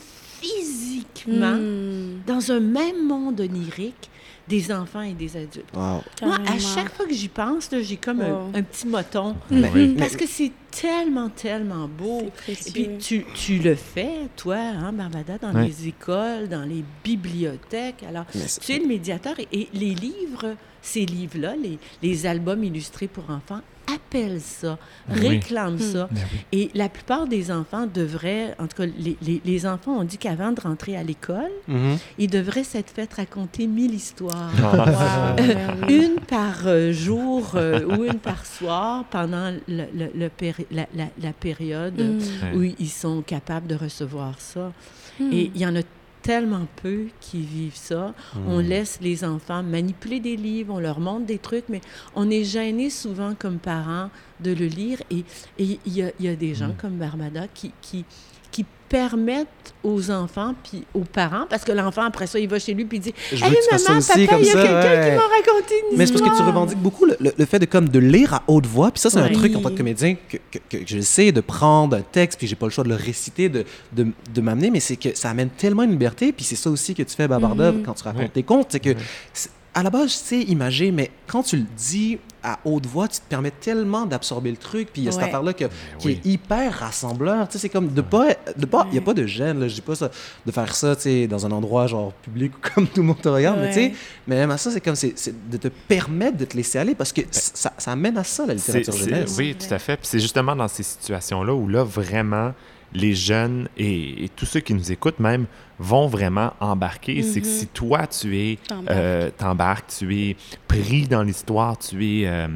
[0.42, 2.22] physiquement, Mm.
[2.26, 4.10] dans un même monde onirique,
[4.48, 5.70] des enfants et des adultes.
[5.72, 6.02] Wow.
[6.22, 8.50] Moi, à chaque fois que j'y pense, là, j'ai comme Wow.
[8.52, 9.36] un, un petit moton.
[9.50, 9.60] Oui.
[9.88, 9.96] Mhm.
[9.96, 12.22] Parce que c'est tellement, tellement beau.
[12.46, 15.66] C'est Et puis, tu, tu le fais, toi, hein, Barbada, dans Ouais.
[15.68, 18.02] les écoles, dans les bibliothèques.
[18.08, 18.24] Alors,
[18.60, 23.30] tu es le médiateur et, et les livres, ces livres-là, les, les albums illustrés pour
[23.30, 23.60] enfants,
[23.92, 24.78] appellent ça,
[25.10, 25.28] Oui.
[25.28, 26.08] réclament ça.
[26.10, 26.38] Ben oui.
[26.52, 30.18] Et la plupart des enfants devraient, en tout cas, les, les- les enfants ont dit
[30.18, 31.96] qu'avant de rentrer à l'école, Mhm.
[32.18, 34.50] ils devraient s'être fait raconter mille histoires.
[34.62, 35.88] Ah, Wow, ben.
[35.88, 40.86] Une par euh, jour euh, ou une par soir pendant le- le- le péri- la,
[40.94, 42.18] la- la période Mm.
[42.18, 42.56] Ouais.
[42.70, 44.72] où ils sont capables de recevoir ça.
[45.20, 45.32] Mm.
[45.32, 45.80] Et il y en a
[46.22, 48.14] tellement peu qui vivent ça.
[48.46, 51.80] On laisse les enfants manipuler des livres, on leur montre des trucs, mais
[52.14, 54.08] on est gêné souvent comme parents
[54.40, 54.98] de le lire.
[55.10, 55.24] Et
[55.58, 56.76] et il y, a, il y a des gens Mm.
[56.80, 58.04] comme Barbada qui, qui,
[58.52, 62.74] qui permettent aux enfants puis aux parents, parce que l'enfant, après ça, il va chez
[62.74, 64.80] lui puis il dit Je Hey, que maman, aussi papa, comme il y a quelqu'un
[64.82, 65.10] ouais.
[65.10, 67.58] qui m'a raconté une Mais c'est parce que tu revendiques beaucoup le, le- le fait
[67.58, 68.90] de comme de lire à haute voix.
[68.90, 71.40] Puis ça, c'est un truc en tant que comédien que, que, que je sais de
[71.40, 74.70] prendre un texte, puis j'ai pas le choix de le réciter, de, de, de m'amener,
[74.70, 76.30] mais c'est que ça amène tellement une liberté.
[76.32, 77.82] Puis c'est ça aussi que tu fais, Babarda, Mhm.
[77.84, 78.28] quand tu racontes Ouais.
[78.28, 78.66] tes contes.
[78.70, 78.90] C'est que,
[79.32, 83.08] c'est- à la base, je sais imagé, mais quand tu le dis à haute voix,
[83.08, 84.88] tu te permets tellement d'absorber le truc.
[84.92, 85.64] Puis il y a cette affaire-là que-
[85.98, 86.20] qui oui.
[86.24, 87.46] est hyper rassembleur.
[87.48, 88.28] Tu sais, c'est comme de pas.
[88.56, 89.68] De pas Il n'y a pas de gêne, là.
[89.68, 90.10] Je dis pas ça,
[90.44, 93.20] de faire ça, tu sais, dans un endroit genre public ou comme tout le monde
[93.20, 93.92] te regarde, mais tu sais.
[94.26, 96.94] Mais même à ça, c'est comme c'est c'est de te permettre de te laisser aller
[96.94, 99.34] parce que ça, ça amène à ça, la littérature c'est- jeunesse.
[99.38, 99.96] Oui, tout à fait.
[99.96, 102.52] Puis c'est justement dans ces situations-là où là, vraiment,
[102.94, 105.46] les jeunes et, et tous ceux qui nous écoutent même
[105.78, 107.22] vont vraiment embarquer.
[107.22, 107.52] C'est que Mhm.
[107.52, 108.90] si toi, tu es, T'embarques.
[108.96, 110.36] euh, t'embarques, tu es
[110.68, 112.48] pris dans l'histoire, tu es euh,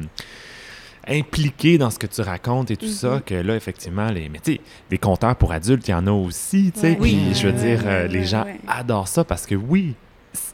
[1.07, 3.21] impliqué dans ce que tu racontes et tout ça, Mhm.
[3.21, 6.11] que là, effectivement, les, mais tu sais, les conteurs pour adultes, il y en a
[6.11, 6.89] aussi, tu sais.
[6.91, 6.95] Ouais.
[6.95, 7.33] Puis Oui.
[7.33, 8.59] je veux dire, euh, les gens ouais.
[8.67, 9.95] adorent ça parce que oui,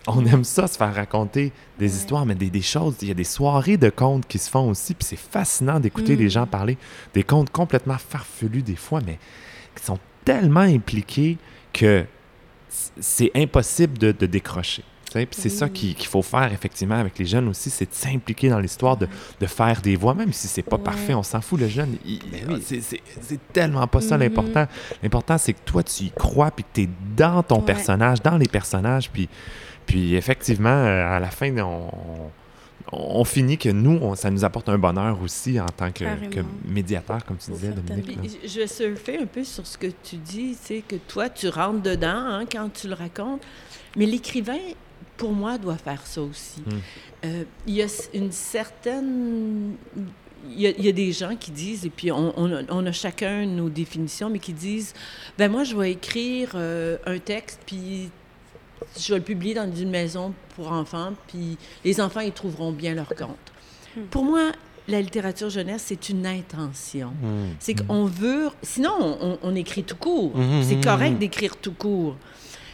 [0.07, 1.91] on aime ça, se faire raconter des Ouais.
[1.91, 2.95] histoires, mais des, des choses.
[3.01, 6.15] Il y a des soirées de contes qui se font aussi, puis c'est fascinant d'écouter
[6.15, 6.19] Mm.
[6.19, 6.77] les gens parler
[7.13, 9.17] des contes complètement farfelus des fois, mais
[9.75, 11.37] qui sont tellement impliqués
[11.71, 12.05] que
[12.99, 14.83] c'est impossible de, de décrocher.
[15.13, 15.71] Puis c'est ça Oui.
[15.73, 19.07] qui- qu'il faut faire effectivement avec les jeunes aussi, c'est de s'impliquer dans l'histoire, de,
[19.39, 20.81] de faire des voix, même si c'est pas Ouais.
[20.83, 21.97] parfait, on s'en fout, le jeune.
[22.31, 22.99] Ben c'est-
[23.53, 24.23] tellement pas ça Mhm.
[24.23, 24.65] l'important.
[25.03, 27.65] L'important, c'est que toi, tu y crois, puis que tu es dans ton Ouais.
[27.65, 29.29] personnage, dans les personnages, puis,
[29.85, 32.31] puis effectivement, euh, à la fin, on, on,
[32.95, 36.05] on finit que nous, on- ça nous apporte un bonheur aussi en tant que,
[36.65, 37.69] médiateur, comme tu disais.
[37.69, 38.15] Dominique.
[38.15, 38.39] là.
[38.47, 41.81] Je vais surfer un peu sur ce que tu dis, sais, que toi, tu rentres
[41.81, 43.41] dedans hein, quand tu le racontes.
[43.95, 44.59] Mais l'écrivain,
[45.17, 46.61] pour moi, doit faire ça aussi.
[46.65, 46.71] Mm.
[47.25, 49.75] Euh, Il y a une certaine...
[50.49, 52.63] Il y, a, il y a des gens qui disent, et puis on, on a,
[52.69, 54.93] on a chacun nos définitions, mais qui disent,
[55.37, 58.09] ben moi, je vais écrire euh, un texte, puis
[58.99, 62.93] je vais le publier dans une maison pour enfants, puis les enfants, ils trouveront bien
[62.93, 63.37] leur compte.
[63.95, 64.01] Hmm.
[64.09, 64.51] Pour moi,
[64.87, 67.13] la littérature jeunesse, c'est une intention.
[67.21, 67.55] Mhm.
[67.59, 68.49] C'est qu'on veut.
[68.61, 70.35] Sinon, on, on écrit tout court.
[70.35, 72.15] Mhm, C'est mhm, correct d'écrire tout court.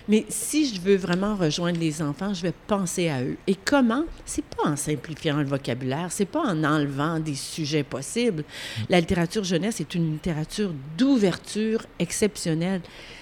[0.07, 3.37] Mais si je veux vraiment rejoindre les enfants, je vais penser à eux.
[3.45, 4.05] Et comment?
[4.25, 8.43] C'est pas en simplifiant le vocabulaire, c'est pas en enlevant des sujets possibles.
[8.89, 12.81] La littérature jeunesse est une littérature d'ouverture exceptionnelle.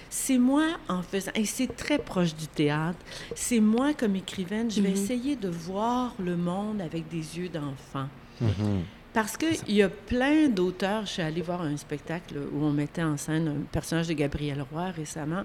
[0.10, 3.00] C'est moi en faisant, et c'est très proche du théâtre,
[3.36, 4.96] c'est moi comme écrivaine, je vais Mhm.
[4.96, 8.08] essayer de voir le monde avec des yeux d'enfant.
[8.42, 8.84] Mhm.
[9.14, 11.08] Parce qu'il y a plein d'auteurs.
[11.08, 14.64] Je suis allée voir un spectacle où on mettait en scène un personnage de Gabriel
[14.72, 15.42] Roy récemment.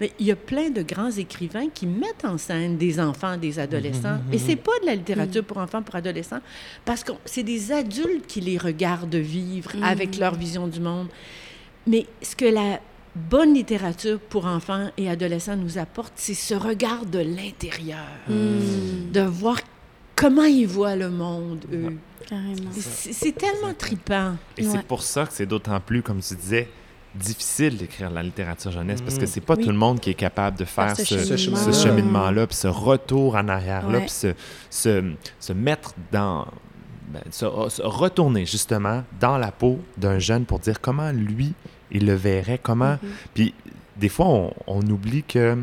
[0.00, 3.58] Mais il y a plein de grands écrivains qui mettent en scène des enfants, des
[3.58, 4.18] adolescents.
[4.32, 6.40] Et c'est pas de la littérature pour enfants, pour adolescents,
[6.84, 9.82] parce que c'est des adultes qui les regardent vivre Mhm.
[9.84, 11.08] avec leur vision du monde.
[11.86, 12.80] Mais ce que la
[13.16, 19.10] bonne littérature pour enfants et adolescents nous apporte, c'est ce regard de l'intérieur, Mm.
[19.12, 19.58] de voir
[20.14, 21.96] comment ils voient le monde, eux.
[22.28, 22.70] Carrément.
[22.72, 24.34] C'est tellement tripant.
[24.58, 26.68] Et c'est pour ça que c'est d'autant plus, comme tu disais,
[27.14, 29.26] difficile d'écrire la littérature jeunesse parce que Mhm.
[29.26, 29.64] c'est pas Oui.
[29.64, 31.72] tout le monde qui est capable de faire ce ce, ce cheminement.
[31.72, 34.04] cheminement-là, puis ce retour en arrière-là, Ouais.
[34.04, 34.34] puis se,
[34.70, 36.46] se, se mettre dans.
[37.08, 41.54] ben, se, se retourner justement dans la peau d'un jeune pour dire comment lui,
[41.90, 42.92] il le verrait, comment.
[43.02, 43.08] Mhm.
[43.34, 43.54] Puis
[43.96, 45.56] des fois, on, on oublie que.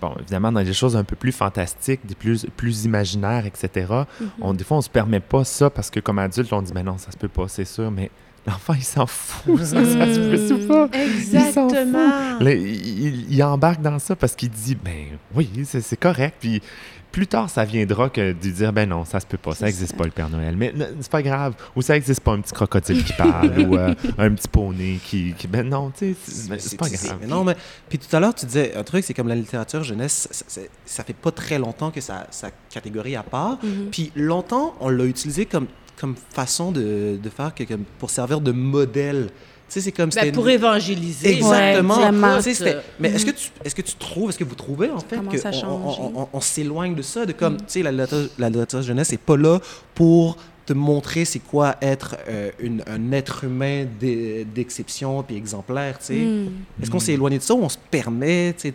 [0.00, 3.86] Bon, évidemment, dans des choses un peu plus fantastiques, des plus, plus imaginaires, etc.,
[4.20, 4.28] Mhm.
[4.40, 6.84] on, des fois, on se permet pas ça parce que comme adulte, on dit, mais
[6.84, 8.08] non, ça se peut pas, c'est sûr, mais
[8.46, 10.68] l'enfant, il s'en fout, ça, ça se peut Mm.
[10.68, 10.88] pas?
[10.96, 12.38] Exactement.
[12.40, 16.36] Là, il, il- il embarque dans ça parce qu'il dit, ben oui, c'est c'est correct.
[16.40, 16.62] Puis
[17.10, 19.96] plus tard, ça viendra que de dire, ben non, ça se peut pas, ça n'existe
[19.96, 20.56] pas le Père Noël.
[20.56, 21.54] Mais c'est pas grave.
[21.74, 25.32] Ou ça n'existe pas un petit crocodile qui parle ou euh, un petit poney qui,
[25.32, 27.16] qui- Ben non, tu sais, c'est pas grave.
[27.20, 27.56] mais non, mais
[27.88, 31.04] puis tout à l'heure, tu disais un truc, c'est comme la littérature jeunesse, ça, ça,
[31.04, 33.58] fait pas très longtemps que ça, ça catégorie à part.
[33.62, 33.88] Mhm.
[33.90, 35.66] Puis longtemps, on l'a utilisé comme,
[35.98, 39.30] comme façon de, de faire que, comme pour servir de modèle.
[39.68, 41.36] Tu sais, c'est comme Ben, c'était pour évangéliser.
[41.36, 41.96] Exactement.
[41.98, 45.16] Ouais, mais est-ce que tu est-ce que tu trouves, est-ce que vous trouvez en fait
[45.16, 45.68] que on-
[46.16, 49.36] on, on- on s'éloigne de ça, de comme tu sais la la jeunesse n'est pas
[49.36, 49.60] là
[49.94, 55.98] pour te montrer c'est quoi être euh, une- un être humain d'e- d'exception puis exemplaire,
[55.98, 56.14] tu sais.
[56.14, 56.48] Mm.
[56.82, 58.74] Est-ce qu'on s'est éloigné de ça ou on se permet, tu sais,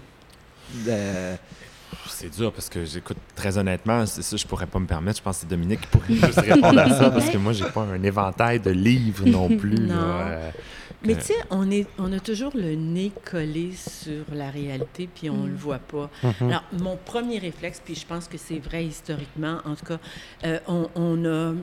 [0.86, 1.38] de-
[2.10, 5.18] C'est dur parce que j'écoute très honnêtement, c'est ça, je pourrais pas me permettre.
[5.20, 7.66] Je pense que c'est Dominique qui pourrait plus répondre à ça parce que moi, j'ai
[7.66, 9.76] pas un éventail de livres non plus.
[9.88, 10.50] là, euh,
[11.06, 15.08] Mais que- tu sais, on, est, on a toujours le nez collé sur la réalité,
[15.14, 15.48] puis on Mm.
[15.50, 16.10] le voit pas.
[16.24, 16.50] Mhm.
[16.50, 20.00] Alors, mon premier réflexe, puis je pense que c'est vrai historiquement, en tout cas,
[20.46, 21.54] euh, on, on a...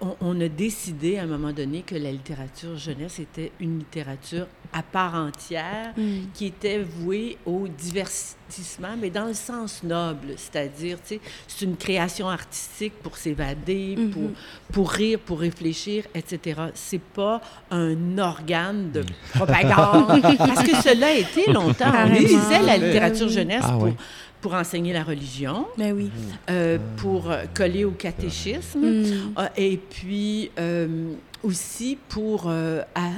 [0.00, 4.46] On, on a décidé à un moment donné que la littérature jeunesse était une littérature
[4.72, 6.02] à part entière Mm.
[6.34, 11.76] qui était vouée au divertissement, mais dans le sens noble, c'est-à-dire, tu sais, c'est une
[11.76, 14.10] création artistique pour s'évader, Mhm.
[14.10, 14.30] pour,
[14.72, 16.60] pour rire, pour réfléchir, etc.
[16.74, 17.40] C'est pas
[17.70, 19.06] un organe de Mm.
[19.34, 21.92] propagande, parce que cela a été longtemps.
[22.06, 23.32] On utilisait la littérature Oui.
[23.32, 23.94] jeunesse Ah pour, oui.
[24.42, 26.10] Pour enseigner la religion, Ben oui.
[26.50, 29.04] euh, pour coller au catéchisme, Mm.
[29.38, 33.10] euh, et puis euh, aussi pour euh, à-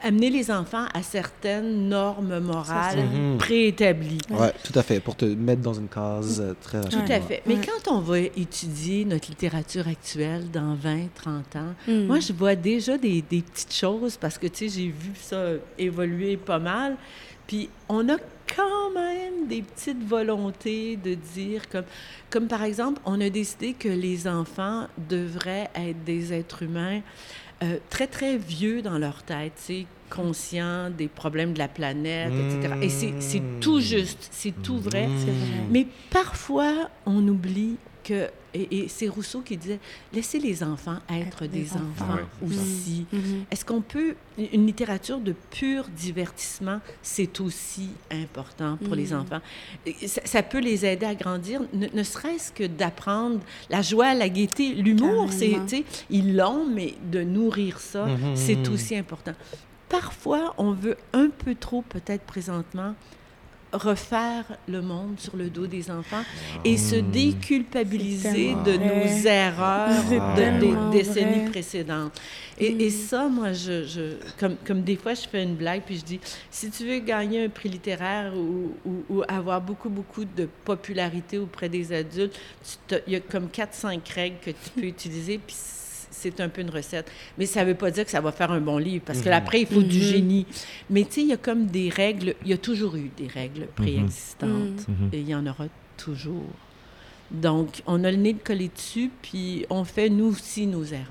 [0.00, 3.02] amener les enfants à certaines normes morales
[3.38, 4.18] préétablies.
[4.30, 7.16] Ouais, tout à fait, pour te mettre dans une case très Tout rapidement.
[7.16, 7.42] à fait.
[7.46, 7.60] Mais Ouais.
[7.84, 12.04] quand on va étudier notre littérature actuelle dans 20, 30 ans, Mm.
[12.06, 15.46] moi, je vois déjà des, des petites choses parce que, tu sais, j'ai vu ça
[15.78, 16.96] évoluer pas mal.
[17.48, 18.16] Puis, on a
[18.56, 21.84] quand même des petites volontés de dire, comme,
[22.30, 27.00] comme par exemple, on a décidé que les enfants devraient être des êtres humains
[27.62, 29.60] euh, très, très vieux dans leur tête,
[30.10, 32.74] conscients des problèmes de la planète, etc.
[32.82, 33.14] Et c'est-
[33.60, 35.06] tout juste, c'est tout vrai.
[35.06, 35.66] Vrai.
[35.70, 37.76] Mais parfois, on oublie
[38.08, 39.78] que, et, et c'est Rousseau qui disait,
[40.12, 42.14] laissez les enfants être, Être des, des enfants, enfants.
[42.42, 42.46] Ouais.
[42.48, 43.04] aussi.
[43.12, 43.44] Mhm.
[43.50, 49.20] Est-ce qu'on peut, une littérature de pur divertissement, c'est aussi important pour les Mhm.
[49.20, 49.40] enfants?
[50.06, 54.28] Ça, ça peut les aider à grandir, ne, ne serait-ce que d'apprendre la joie, la
[54.28, 55.56] gaieté, l'humour, c'est,
[56.10, 59.34] ils l'ont, mais de nourrir ça, c'est aussi important.
[59.88, 62.94] Parfois, on veut un peu trop, peut-être présentement,
[63.72, 66.22] refaire le monde sur le dos des enfants
[66.64, 72.18] et se déculpabiliser C'est de nos erreurs de- des décennies précédentes.
[72.58, 72.90] Et, et Mm.
[72.90, 76.20] ça, moi, je, je- comme, comme des fois, je fais une blague, puis je dis,
[76.50, 81.38] si tu veux gagner un prix littéraire ou, ou- ou avoir beaucoup, beaucoup de popularité
[81.38, 82.38] auprès des adultes,
[83.06, 85.54] il y a comme 4-5 règles que tu peux utiliser, puis
[86.18, 87.10] c'est un peu une recette.
[87.38, 89.28] Mais ça ne veut pas dire que ça va faire un bon livre, parce que
[89.28, 89.34] Mhm.
[89.34, 90.04] après, il faut du Mhm.
[90.04, 90.46] génie.
[90.90, 93.28] Mais tu sais, il y a comme des règles, il y a toujours eu des
[93.28, 95.08] règles préexistantes, Mhm.
[95.12, 96.46] et il y en aura toujours.
[97.30, 101.06] Donc, on a le nez de coller dessus, puis on fait nous aussi nos erreurs.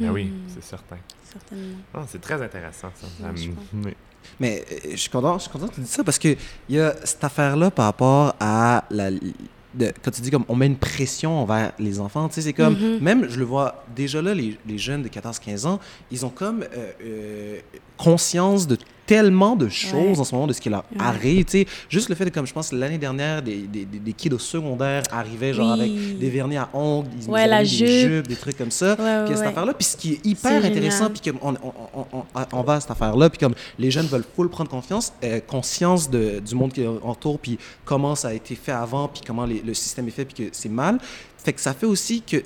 [0.00, 0.96] Ben oui, c'est certain.
[1.22, 1.76] Certainement.
[1.94, 3.06] Ah, c'est très intéressant, ça.
[3.34, 3.94] Oui.
[4.40, 6.28] Mais euh, je suis content, je suis content que tu dis ça parce que
[6.68, 9.10] il y a cette affaire-là par rapport à la.
[9.74, 12.52] De, quand tu dis comme on met une pression envers les enfants, tu sais, c'est
[12.52, 12.74] comme.
[12.74, 13.00] Mhm.
[13.00, 16.62] Même, je le vois déjà là, les, les jeunes de 14-15 ans, ils ont comme
[16.62, 17.58] euh, euh,
[17.96, 18.76] conscience de
[19.06, 20.18] tellement de choses Ouais.
[20.18, 20.98] en ce moment, de ce qui leur Ouais.
[21.04, 21.44] arrive.
[21.90, 25.02] Juste le fait de, comme je pense, l'année dernière, des, des, des, kids au secondaire
[25.12, 25.82] arrivaient genre Oui.
[25.82, 27.86] avec des vernis à ongles, ils Ouais, la des jupe.
[27.86, 28.96] jupes, des trucs comme ça.
[29.26, 29.74] Puis cette affaire-là.
[29.74, 31.54] Puis ce qui est hyper intéressant, puis comme on,
[31.94, 35.38] on, on, va à cette affaire-là, puis comme les jeunes veulent full prendre confiance, euh,
[35.46, 39.44] conscience de, du monde qui entoure, puis comment ça a été fait avant, puis comment
[39.44, 40.98] les- le système est fait, puis que c'est mal.
[41.44, 42.38] Fait que ça fait aussi que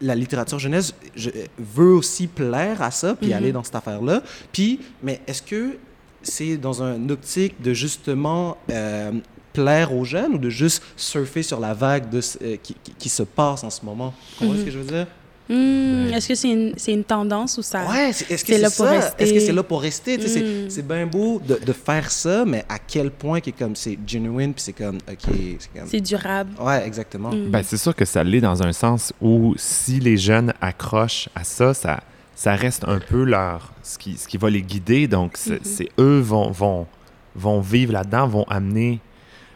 [0.00, 3.36] la littérature jeunesse je, veut aussi plaire à ça, puis Mhm.
[3.36, 4.22] aller dans cette affaire-là.
[4.52, 5.76] Puis, mais est-ce que
[6.22, 9.12] c'est dans un optique de justement euh,
[9.52, 13.08] plaire aux jeunes ou de juste surfer sur la vague de, euh, qui, qui, qui
[13.08, 14.14] se passe en ce moment?
[14.32, 14.60] Tu comprends Mhm.
[14.60, 15.06] ce que je veux dire?
[15.48, 17.86] Hmm, Est-ce que c'est une, c'est une tendance ou ça...
[17.88, 19.22] Ouais, est-ce que c'est c'est là pour rester?
[19.24, 20.20] Est-ce que c'est là pour rester?
[20.20, 20.70] Sais, c'est- Mm.
[20.70, 24.52] C'est bien beau de, de faire ça, mais à quel point que comme c'est genuine,
[24.52, 25.18] puis c'est comme, OK,
[25.58, 25.88] c'est comme...
[25.88, 26.50] C'est durable.
[26.60, 27.30] Ouais, exactement.
[27.30, 27.50] Mm.
[27.50, 31.44] Ben, c'est sûr que ça l'est dans un sens où si les jeunes accrochent à
[31.44, 32.00] ça, ça,
[32.34, 35.08] ça reste un peu leur ce qui, ce qui va les guider.
[35.08, 35.60] Donc, c'est Mhm.
[35.64, 36.86] c'est eux vont, vont,
[37.34, 39.00] vont vivre là-dedans, vont amener,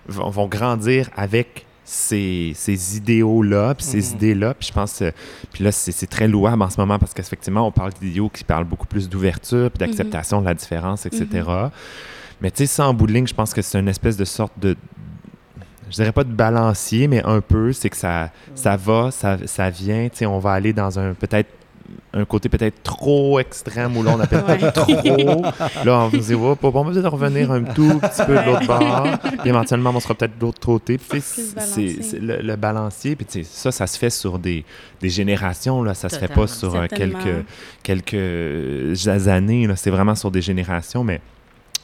[0.08, 4.16] vont, vont grandir avec ces, ces idéaux-là, puis ces Mhm.
[4.16, 4.54] idées-là.
[4.54, 5.10] Puis je pense, euh,
[5.52, 8.64] puis là, c'est très louable en ce moment parce qu'effectivement, on parle d'idéaux qui parlent
[8.64, 11.26] beaucoup plus d'ouverture, puis d'acceptation de la différence, etc.
[12.40, 14.24] Mais tu sais, ça, en bout de ligne, je pense que c'est une espèce de
[14.24, 14.74] sorte de,
[15.90, 19.68] je dirais pas de balancier, mais un peu, c'est que ça, ça va, ça, ça
[19.70, 21.50] vient, tu sais, on va aller dans un peut-être
[22.14, 24.72] un côté peut-être trop extrême où là on appelle Ouais.
[24.72, 25.42] trop.
[25.84, 28.66] Là on se dire, oh, on va peut-être revenir un tout petit peu de l'autre
[28.66, 29.06] bord.
[29.40, 30.98] Puis éventuellement on sera peut-être de l'autre côté.
[30.98, 33.16] Puis c'est le, le balancier.
[33.16, 34.64] Puis tu sais, ça, ça se fait sur des,
[35.00, 35.82] des générations.
[35.82, 36.42] Là, ça se fait Totalement.
[36.42, 37.44] pas sur euh, quelques
[37.82, 39.66] quelques années.
[39.66, 39.76] là.
[39.76, 41.20] C'est vraiment sur des générations, mais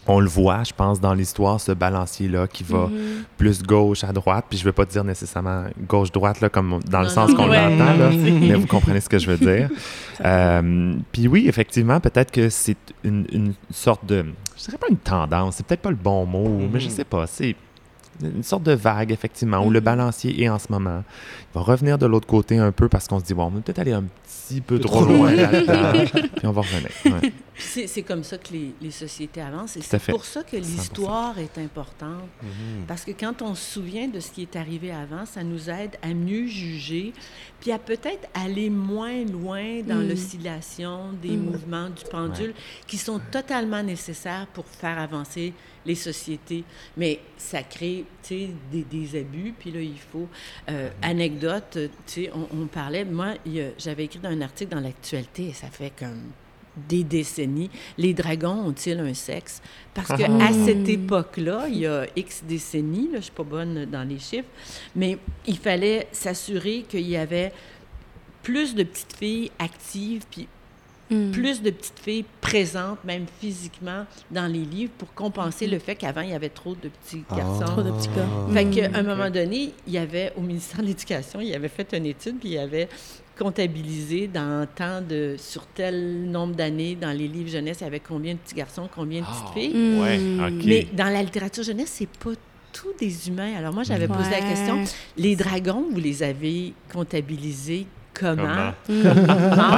[0.08, 3.24] on le voit, je pense, dans l'histoire, ce balancier-là qui va Mhm.
[3.36, 4.46] plus gauche à droite.
[4.48, 7.70] Puis je veux pas dire nécessairement gauche-droite, là, comme dans le Non, sens qu'on ouais.
[7.70, 8.48] l'entend, là, Mhm.
[8.48, 9.68] mais vous comprenez ce que je veux dire.
[10.24, 14.24] Euh, puis oui, effectivement, peut-être que c'est une, une sorte de...
[14.56, 16.92] Je dirais pas une tendance, c'est peut-être pas le bon mot, mais je Mhm.
[16.92, 17.54] sais pas, c'est
[18.22, 19.84] une sorte de vague, effectivement, où le Mhm.
[19.84, 21.02] balancier est en ce moment.
[21.52, 23.60] Il va revenir de l'autre côté un peu parce qu'on se dit, bon, on va
[23.60, 25.92] peut-être aller un petit peu trop trop loin là-dedans,
[26.36, 26.90] puis on va revenir.
[27.22, 27.32] ouais.
[27.60, 29.76] C'est c'est comme ça que les, les sociétés avancent.
[29.76, 30.60] Et c'est pour ça que 100%.
[30.60, 32.22] l'histoire est importante.
[32.42, 32.84] Mhm.
[32.86, 35.96] Parce que quand on se souvient de ce qui est arrivé avant, ça nous aide
[36.02, 37.12] à mieux juger,
[37.60, 40.08] puis à peut-être aller moins loin dans Mm.
[40.08, 41.44] l'oscillation des Mm.
[41.44, 42.54] mouvements du pendule
[42.86, 45.52] qui sont totalement nécessaires pour faire avancer
[45.88, 46.62] les sociétés.
[46.96, 50.28] Mais ça crée, des, des abus, puis là, il faut...
[50.70, 53.04] euh, anecdote, tu sais, on, on parlait...
[53.04, 53.34] Moi,
[53.78, 56.20] j'avais écrit dans un article dans l'actualité, et ça fait comme
[56.88, 59.60] des décennies, les dragons ont-ils un sexe?
[59.94, 60.52] Parce qu'à Ah.
[60.64, 64.20] cette époque-là, il y a X décennies, là, je ne suis pas bonne dans les
[64.20, 64.48] chiffres,
[64.94, 67.52] mais il fallait s'assurer qu'il y avait
[68.44, 70.46] plus de petites filles actives, puis
[71.10, 71.30] Mm.
[71.30, 76.20] plus de petites filles présentes, même physiquement, dans les livres pour compenser le fait qu'avant,
[76.20, 77.64] il y avait trop de petits garçons.
[77.64, 78.26] Trop de petits gars.
[78.52, 78.70] Fait Mm.
[78.70, 82.04] qu'à un moment donné, il y avait, au ministère de l'Éducation, il avait fait une
[82.06, 82.88] étude, puis il avait
[83.38, 88.00] comptabilisé dans tant de, sur tel nombre d'années, dans les livres jeunesse, il y avait
[88.00, 89.74] combien de petits garçons, combien de petites Ah, filles.
[89.74, 90.00] Mm.
[90.00, 90.64] Ouais, OK.
[90.66, 92.30] Mais dans la littérature jeunesse, c'est pas
[92.72, 93.54] tous des humains.
[93.56, 94.84] Alors moi, j'avais posé la question,
[95.16, 98.72] les dragons, vous les avez comptabilisés comment?
[98.88, 99.74] Comment?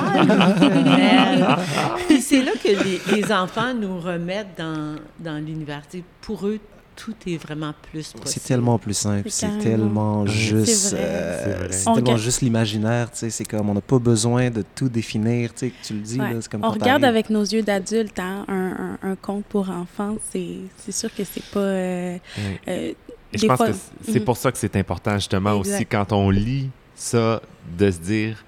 [2.09, 5.83] Puis c'est là que les, les enfants nous remettent dans, dans l'univers.
[6.23, 6.59] Pour eux,
[6.97, 8.23] tout est vraiment plus possible.
[8.27, 13.31] C'est tellement plus simple, C'est c'est tellement juste, euh, C'est tellement juste l'imaginaire, tu sais,
[13.31, 16.21] c'est comme on n'a pas besoin de tout définir, tu sais, que tu le dis
[16.21, 16.35] Ouais.
[16.35, 19.71] là, c'est comme On regarde avec nos yeux d'adultes, hein, un, un, un conte pour
[19.71, 21.61] enfants, c'est c'est sûr que c'est pas...
[21.61, 22.61] euh, Ouais.
[22.69, 22.93] euh,
[23.33, 23.75] Et je pense fois- que
[24.07, 24.25] c'est Mhm.
[24.25, 27.41] pour ça que c'est important, justement, aussi, quand on lit ça,
[27.77, 28.45] de se dire,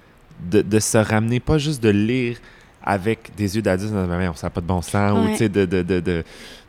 [0.49, 2.37] de, de se ramener, pas juste de lire
[2.83, 5.31] avec des yeux d'adulte, non, mais ça n'a pas de bon sens, ou Ouais.
[5.33, 6.23] tu sais, de, de, de, de,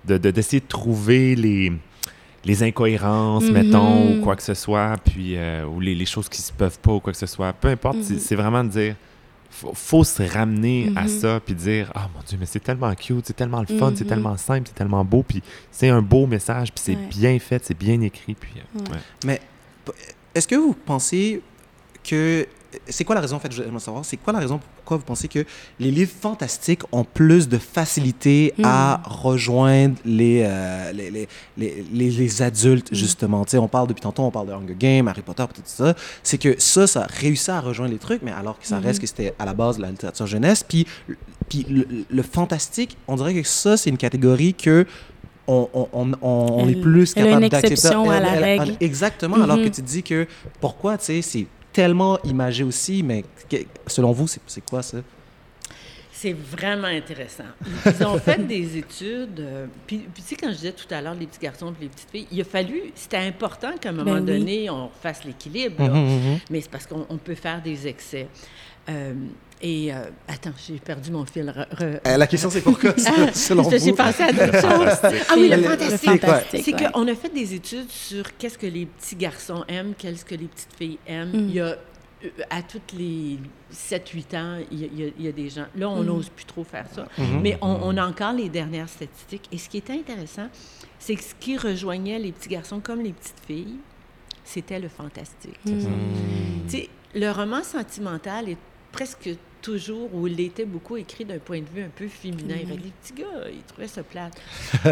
[0.06, 1.72] de- de- d'essayer de trouver les,
[2.44, 3.52] les incohérences, Mhm.
[3.52, 6.78] mettons, ou quoi que ce soit, puis, euh, ou les, les choses qui se peuvent
[6.78, 7.52] pas, ou quoi que ce soit.
[7.52, 8.20] Peu importe, c'est- Mhm.
[8.20, 8.94] c'est vraiment de dire,
[9.50, 11.08] faut, faut se ramener à Mhm.
[11.08, 14.04] ça, puis dire, ah mon Dieu, mais c'est tellement cute, c'est tellement le fun, c'est
[14.04, 17.08] tellement simple, c'est tellement beau, puis c'est un beau message, puis c'est Ouais.
[17.08, 18.52] bien fait, c'est bien écrit, puis...
[18.58, 18.90] euh, Ouais.
[18.92, 19.00] ouais.
[19.24, 19.40] Mais
[20.34, 21.40] est-ce que vous pensez
[22.04, 22.46] que
[22.88, 25.04] c'est quoi la raison en fait je veux savoir c'est quoi la raison pourquoi vous
[25.04, 25.44] pensez que
[25.78, 32.10] les livres fantastiques ont plus de facilité à rejoindre les, euh, les, les, les, les-
[32.10, 33.44] les adultes justement?
[33.44, 35.94] Tu sais on parle depuis tantôt on parle de Hunger Games Harry Potter tout ça
[36.24, 39.06] c'est que ça ça réussit à rejoindre les trucs mais alors que ça reste que
[39.06, 40.84] c'était à la base de la littérature jeunesse puis
[41.48, 44.84] puis le, le fantastique on dirait que ça c'est une catégorie que
[45.46, 46.26] on, on, on, on-
[46.64, 47.72] on est plus elle a capable une d'accepter.
[47.74, 48.76] exception à la Elle- elle- règle.
[48.80, 49.70] Exactement, alors que Mhm.
[49.72, 50.26] tu dis que
[50.58, 53.56] pourquoi, tu sais, c'est tellement imagé aussi, mais que-
[53.86, 54.98] selon vous, c'est quoi ça?
[56.10, 57.44] C'est vraiment intéressant.
[57.84, 59.40] Ils ont fait des études.
[59.40, 61.82] euh, puis, puis tu sais, quand je disais tout à l'heure les petits garçons et
[61.82, 64.38] les petites filles, il a fallu, c'était important qu'à un moment Ben oui.
[64.38, 65.82] donné, on fasse l'équilibre.
[65.82, 65.90] là.
[65.92, 68.28] Mhm, Mais c'est parce qu'on on peut faire des excès.
[68.88, 69.12] Euh,
[69.62, 71.44] et euh, attends, j'ai perdu mon fil.
[71.46, 73.96] Re- re- Euh, la question, c'est pourquoi, Ah, selon parce que J'ai vous?
[73.96, 74.98] pensé à d'autres choses.
[75.28, 76.20] Ah oui, le fantastique.
[76.64, 76.90] C'est ouais.
[76.92, 80.46] qu'on a fait des études sur qu'est-ce que les petits garçons aiment, qu'est-ce que les
[80.46, 81.30] petites filles aiment.
[81.30, 81.48] Mm.
[81.48, 81.76] Il y a, euh,
[82.50, 83.38] à toutes les
[83.72, 85.66] 7-8 ans, il y, a, il y des gens.
[85.76, 86.06] Là, on Mm.
[86.06, 87.06] n'ose plus trop faire ça.
[87.18, 87.40] Mhm.
[87.42, 89.48] Mais on, on a encore les dernières statistiques.
[89.52, 90.48] Et ce qui était intéressant,
[90.98, 93.76] c'est que ce qui rejoignait les petits garçons comme les petites filles,
[94.44, 95.58] c'était le fantastique.
[95.64, 95.78] Mm.
[96.68, 98.56] Tu sais, le roman sentimental est
[98.94, 99.30] presque
[99.60, 102.54] toujours, ou il était beaucoup écrit d'un point de vue un peu féminin.
[102.64, 104.34] Que Les petits gars, ils trouvaient ça plate.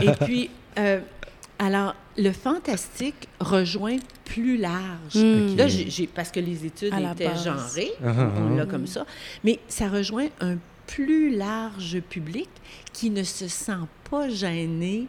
[0.02, 1.00] Et puis, euh,
[1.58, 5.14] alors, le fantastique rejoint plus large.
[5.14, 5.56] Mm.
[5.56, 8.30] Là, j'ai, parce que les études À étaient genrées, Uh-huh.
[8.50, 9.04] on l'a comme ça,
[9.44, 12.48] mais ça rejoint un plus large public
[12.92, 15.06] qui ne se sent pas gêné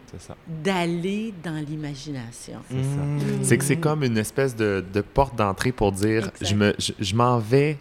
[0.63, 2.59] d'aller dans l'imagination.
[2.69, 3.01] C'est ça.
[3.01, 3.19] Mm.
[3.43, 6.45] C'est que c'est comme une espèce de, de porte d'entrée pour dire Exact.
[6.49, 7.77] je me- je- je m'en vais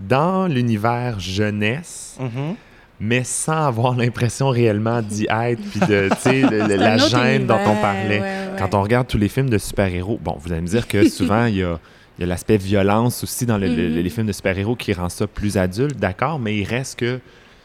[0.00, 2.54] dans l'univers jeunesse, Mhm.
[3.00, 6.96] mais sans avoir l'impression réellement d'y être, puis de, tu sais, le- le- C'est la
[6.98, 8.20] gêne dont on parlait.
[8.20, 8.56] ouais, ouais.
[8.58, 11.46] Quand on regarde tous les films de super-héros, bon, vous allez me dire que souvent,
[11.46, 11.72] il y a,
[12.20, 13.94] a l'aspect violence aussi dans le- le- Mhm.
[13.96, 17.18] les films de super-héros qui rend ça plus adulte, d'accord, mais il reste que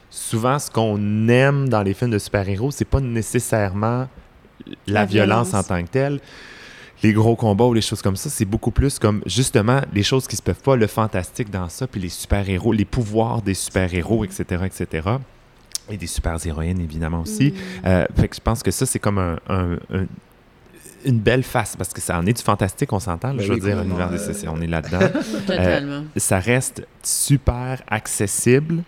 [0.09, 4.07] souvent, ce qu'on aime dans les films de super-héros, c'est pas nécessairement
[4.87, 5.49] la, La violence.
[5.49, 5.53] violence.
[5.53, 6.19] en tant que telle.
[7.03, 10.27] Les gros combats ou les choses comme ça, c'est beaucoup plus comme justement les choses
[10.27, 14.25] qui se peuvent pas, le fantastique dans ça, puis les super-héros, les pouvoirs des super-héros,
[14.25, 15.07] etc., etc.
[15.89, 17.51] Et des super-héroïnes, évidemment aussi.
[17.51, 17.87] Mm.
[17.87, 20.05] Euh, fait que je pense que ça, c'est comme un, un- un-
[21.05, 23.29] une belle face, parce que ça en est du fantastique, on s'entend.
[23.29, 24.99] là, Ben je veux oui, dire, l'univers des CC, on est là-dedans.
[25.47, 26.03] Totalement.
[26.17, 28.83] ça reste super accessible.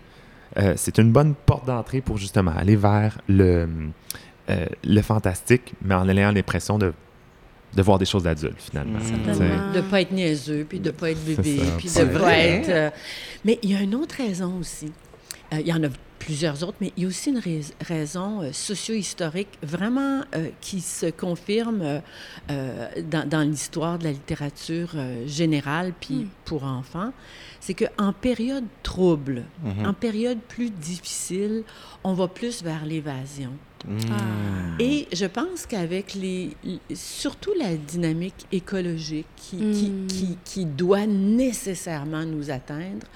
[0.58, 3.66] Euh, c'est une bonne porte d'entrée pour justement aller vers le,
[4.50, 6.92] euh, le fantastique, mais en ayant l'impression de,
[7.74, 8.98] de voir des choses d'adultes, finalement.
[8.98, 9.72] Mm.
[9.72, 12.18] De ne pas être niaiseux, puis de ne pas être bébé, puis de ne pas
[12.18, 12.68] vrai, être...
[12.68, 12.90] euh,
[13.44, 14.92] Mais il y a une autre raison aussi.
[15.52, 18.42] Euh, il y en a plusieurs autres, mais il y a aussi une rais- raison
[18.42, 22.00] euh, socio-historique vraiment euh, qui se confirme
[22.50, 26.28] euh, dans, dans l'histoire de la littérature euh, générale, puis Mm.
[26.44, 27.12] pour enfants.
[27.58, 29.86] C'est qu'en période trouble, Mhm.
[29.86, 31.62] en période plus difficile,
[32.04, 33.50] on va plus vers l'évasion.
[33.88, 34.14] Ah.
[34.78, 36.50] Et je pense qu'avec les,
[36.94, 40.06] surtout la dynamique écologique qui, qui, Mm.
[40.06, 43.06] qui, qui doit nécessairement nous atteindre,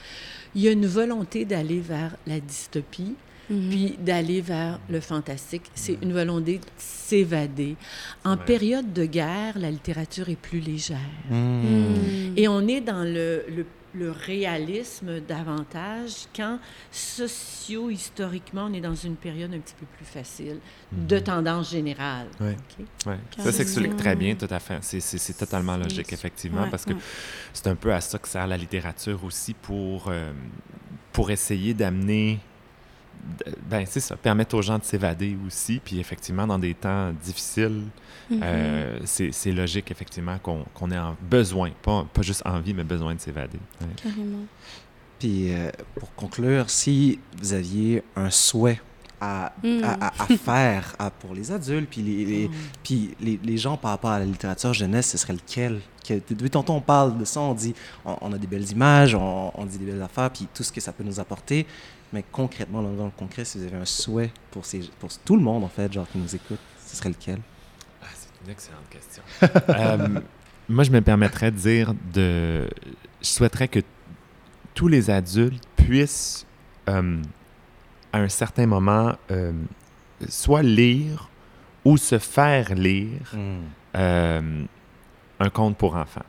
[0.54, 3.14] il y a une volonté d'aller vers la dystopie,
[3.48, 3.68] Mhm.
[3.70, 5.62] puis d'aller vers le fantastique.
[5.74, 7.76] C'est une volonté de s'évader.
[8.24, 8.44] En Ouais.
[8.44, 10.98] période de guerre, la littérature est plus légère.
[11.30, 11.36] Mm.
[11.36, 12.32] Mm.
[12.36, 13.64] Et on est dans le, le,
[13.98, 16.58] le réalisme davantage quand,
[16.90, 20.58] socio-historiquement, on est dans une période un petit peu plus facile,
[20.92, 22.26] de tendance générale.
[22.40, 22.56] Ouais.
[22.78, 22.86] OK?
[23.06, 23.18] Ouais.
[23.38, 24.78] Ça s'explique très bien, tout à fait.
[24.82, 27.00] C'est- C'est c'est totalement logique, C'est- effectivement, ouais, parce que ouais.
[27.52, 30.32] c'est un peu à ça que sert la littérature aussi pour, euh,
[31.12, 32.38] pour essayer d'amener.
[33.68, 35.80] Ben, c'est ça, permettre aux gens de s'évader aussi.
[35.84, 37.82] Puis, effectivement, dans des temps difficiles,
[38.32, 42.84] euh, c'est c'est logique, effectivement, qu'on qu'on ait en- besoin, pas, pas juste envie, mais
[42.84, 43.58] besoin de s'évader.
[43.80, 43.86] Ouais.
[44.02, 44.44] Carrément.
[45.18, 48.80] Puis euh, pour conclure, si vous aviez un souhait
[49.20, 49.82] à, Mm.
[49.82, 52.50] à, à- à faire à- pour les adultes, puis les, les-
[52.82, 55.80] puis les, les gens par rapport à la littérature jeunesse, ce serait lequel?
[56.06, 59.14] Que, depuis tantôt, on parle de ça, on dit, on, on a des belles images,
[59.14, 61.66] on, on dit des belles affaires, puis tout ce que ça peut nous apporter.
[62.12, 65.42] Mais concrètement, dans, le concret, si vous avez un souhait pour, ces, pour tout le
[65.42, 67.38] monde, en fait, genre qui nous écoute, ce serait lequel?
[68.02, 69.22] Ah, c'est une excellente question.
[69.76, 70.20] Euh,
[70.68, 72.68] moi, je me permettrais de dire de.
[73.20, 73.80] Je souhaiterais que
[74.74, 76.46] tous les adultes puissent,
[76.88, 77.20] euh,
[78.12, 79.52] à un certain moment, euh,
[80.28, 81.28] soit lire
[81.84, 83.32] ou se faire lire
[83.96, 84.64] euh,
[85.38, 86.24] un conte pour enfants.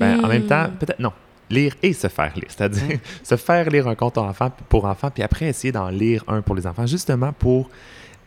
[0.00, 0.76] Ben, En même temps, Mm.
[0.78, 1.12] peut-être non.
[1.52, 2.46] Lire et se faire lire.
[2.48, 6.42] C'est-à-dire se faire lire un conte enfant pour enfants, puis après essayer d'en lire un
[6.42, 7.70] pour les enfants, justement pour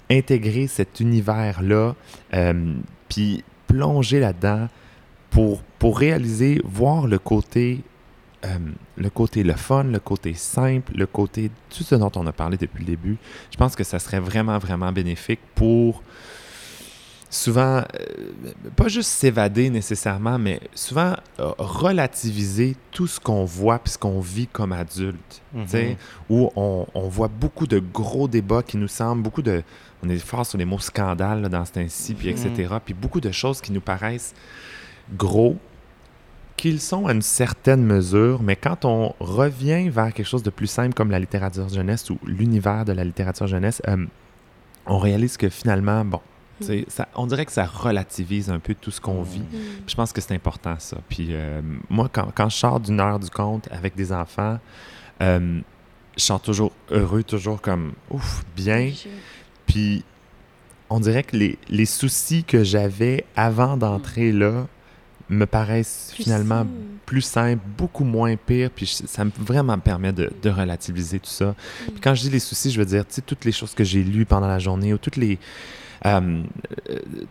[0.10, 1.96] intégrer cet univers-là,
[2.34, 2.74] euh,
[3.10, 4.70] puis plonger là-dedans
[5.30, 7.82] pour, pour réaliser, voir le côté,
[8.46, 8.58] euh,
[8.96, 12.58] le côté le fun, le côté simple, le côté tout ce dont on a parlé
[12.58, 13.18] depuis le début.
[13.52, 16.04] Je pense que ça serait vraiment, vraiment bénéfique pour
[17.36, 17.84] souvent, euh,
[18.76, 24.20] pas juste s'évader nécessairement, mais souvent euh, relativiser tout ce qu'on voit puis ce qu'on
[24.20, 25.42] vit comme adulte.
[25.68, 25.98] sais,
[26.30, 29.64] Où on, on voit beaucoup de gros débats qui nous semblent, beaucoup de.
[30.04, 32.76] On est fort sur les mots scandales là, dans ce temps-ci, puis etc.
[32.84, 34.34] Puis beaucoup de choses qui nous paraissent
[35.16, 35.58] gros,
[36.58, 40.68] qu'ils sont à une certaine mesure, mais quand on revient vers quelque chose de plus
[40.68, 44.06] simple comme la littérature jeunesse ou l'univers de la littérature jeunesse, euh,
[44.86, 46.22] on réalise que finalement, bon,
[46.88, 49.40] ça, on dirait que ça relativise un peu tout ce qu'on vit.
[49.40, 49.58] Mm.
[49.88, 50.98] Je pense que c'est important, ça.
[51.10, 54.60] Puis euh, moi, quand, quand je sors d'une heure du compte avec des enfants,
[55.22, 55.60] euh,
[56.18, 58.92] je sors toujours heureux, toujours comme, ouf, bien.
[59.68, 60.04] Puis
[60.90, 64.68] on dirait que les, les soucis que j'avais avant d'entrer là
[65.28, 66.70] me paraissent Plus finalement simple.
[67.08, 68.70] plus simples, beaucoup moins pires.
[68.70, 71.56] Puis je- ça me vraiment me permet de, de relativiser tout ça.
[71.88, 73.84] Puis quand je dis les soucis, je veux dire, tu sais, toutes les choses que
[73.84, 75.40] j'ai lues pendant la journée ou toutes les
[76.06, 76.44] euh,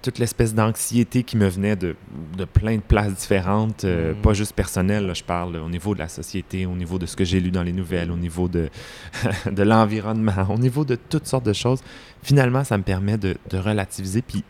[0.03, 1.97] toute l'espèce d'anxiété qui me venait de,
[2.37, 4.17] de plein de places différentes, euh, Mm.
[4.17, 7.17] pas juste personnelles, là, je parle au niveau de la société, au niveau de ce
[7.17, 8.69] que j'ai lu dans les nouvelles, au niveau de,
[9.51, 11.81] de l'environnement, au niveau de toutes sortes de choses.
[12.23, 14.45] Finalement, ça me permet de, de relativiser puis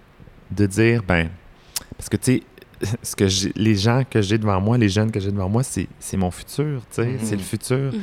[0.50, 1.28] de dire, ben,
[1.96, 2.42] parce que tu sais,
[3.02, 3.24] ce que
[3.58, 6.30] les gens que j'ai devant moi, les jeunes que j'ai devant moi, c'est c'est mon
[6.30, 7.92] futur, tu sais, c'est le futur.
[7.92, 8.00] Mhm.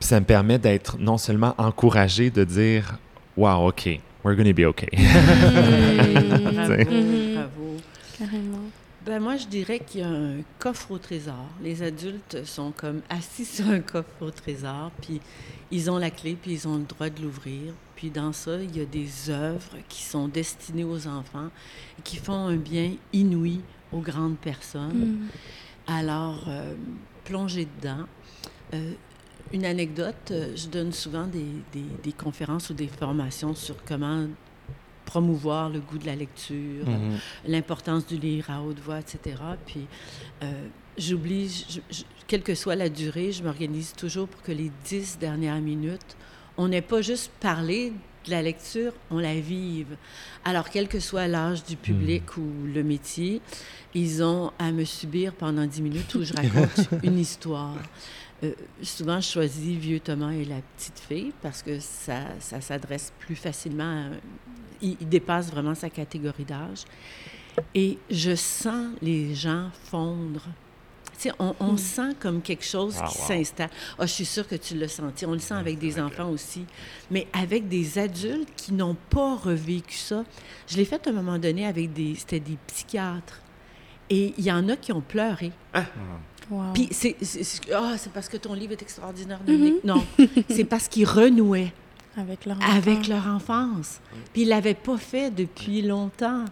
[0.00, 2.98] Puis ça me permet d'être non seulement encouragé de dire
[3.36, 3.88] Wow, OK,
[4.24, 4.86] we're gonna be OK.
[4.92, 7.34] bravo, Mhm.
[7.34, 7.76] bravo.
[8.18, 8.70] Carrément.
[9.04, 11.48] Ben moi, je dirais qu'il y a un coffre au trésor.
[11.60, 15.20] Les adultes sont comme assis sur un coffre au trésor, puis
[15.72, 17.72] ils ont la clé, puis ils ont le droit de l'ouvrir.
[17.96, 21.48] Puis dans ça, il y a des œuvres qui sont destinées aux enfants
[21.98, 23.60] et qui font un bien inouï
[23.92, 25.18] aux grandes personnes.
[25.22, 25.28] Mhm.
[25.88, 26.74] Alors, euh,
[27.24, 28.04] plongez dedans.
[28.74, 28.92] Euh,
[29.52, 34.26] une anecdote, euh, je donne souvent des, des- des conférences ou des formations sur comment
[35.04, 37.18] promouvoir le goût de la lecture, Mhm.
[37.46, 39.36] l'importance du lire à haute voix, etc.
[39.66, 39.86] Puis,
[40.42, 40.52] euh,
[40.96, 41.66] j'oublie,
[42.26, 46.16] quelle que soit la durée, je m'organise toujours pour que les dix dernières minutes,
[46.56, 47.92] on n'ait pas juste parlé
[48.24, 49.96] de la lecture, on la vive.
[50.44, 53.40] Alors, quel que soit l'âge du public ou le métier,
[53.94, 57.76] ils ont à me subir pendant dix minutes où je raconte une histoire.
[58.44, 63.12] Euh, souvent, je choisis Vieux Thomas et la petite fille parce que ça, ça s'adresse
[63.20, 64.16] plus facilement à...
[64.80, 66.84] Il, il dépasse vraiment sa catégorie d'âge.
[67.74, 70.42] Et je sens les gens fondre.
[71.18, 73.26] Tu sais, on, on sent comme quelque chose Ah, qui wow.
[73.28, 73.70] s'installe.
[73.96, 75.24] Ah, je suis sûre que tu l'as senti.
[75.24, 76.64] On le sent avec des enfants aussi.
[77.12, 80.24] Mais avec des adultes qui n'ont pas revécu ça.
[80.66, 82.16] Je l'ai fait à un moment donné avec des...
[82.16, 83.40] C'était des psychiatres.
[84.10, 85.52] Et il y en a qui ont pleuré.
[86.50, 86.72] Wow.
[86.74, 87.16] Puis c'est
[87.72, 89.84] ah, c'est parce que ton livre est extraordinaire, Dominique.
[89.84, 90.04] Non,
[90.50, 91.72] c'est parce qu'ils renouaient
[92.16, 94.00] avec leur avec leur enfance.
[94.32, 96.44] Puis ils l'avaient pas fait depuis longtemps.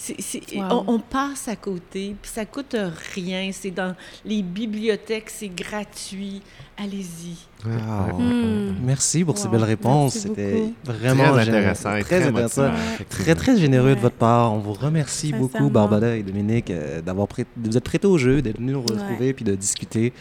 [0.00, 0.84] C'est- c'est- Wow.
[0.86, 2.76] on, on passe à côté, puis ça coûte
[3.16, 3.50] rien.
[3.52, 3.94] C'est dans
[4.24, 6.40] les bibliothèques, c'est gratuit.
[6.76, 7.34] Allez-y.
[7.66, 8.16] Wow.
[8.20, 8.74] Hmm.
[8.84, 10.14] Merci pour ces belles réponses.
[10.14, 10.74] merci C'était beaucoup.
[10.84, 12.62] vraiment très intéressant et Très très, intéressant.
[12.68, 12.78] motivant.
[13.10, 14.52] Très, très généreux de votre part.
[14.54, 15.68] On vous remercie beaucoup.
[15.68, 19.32] Barbara et Dominique, euh, d'avoir prêt- vous être prêtés au jeu, d'être venus nous retrouver
[19.32, 20.12] puis de discuter.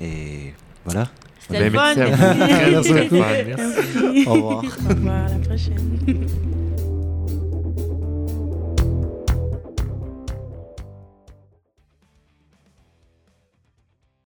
[0.00, 0.52] Et
[0.84, 1.08] voilà.
[1.38, 1.94] C'était Ben, fun.
[1.94, 2.70] merci à vous.
[2.72, 3.22] Merci Très, très beaucoup.
[3.22, 3.44] fun.
[3.46, 3.92] Merci.
[4.02, 4.28] Merci.
[4.28, 4.64] Au revoir.
[4.64, 5.24] Au revoir.
[5.24, 6.71] À la prochaine.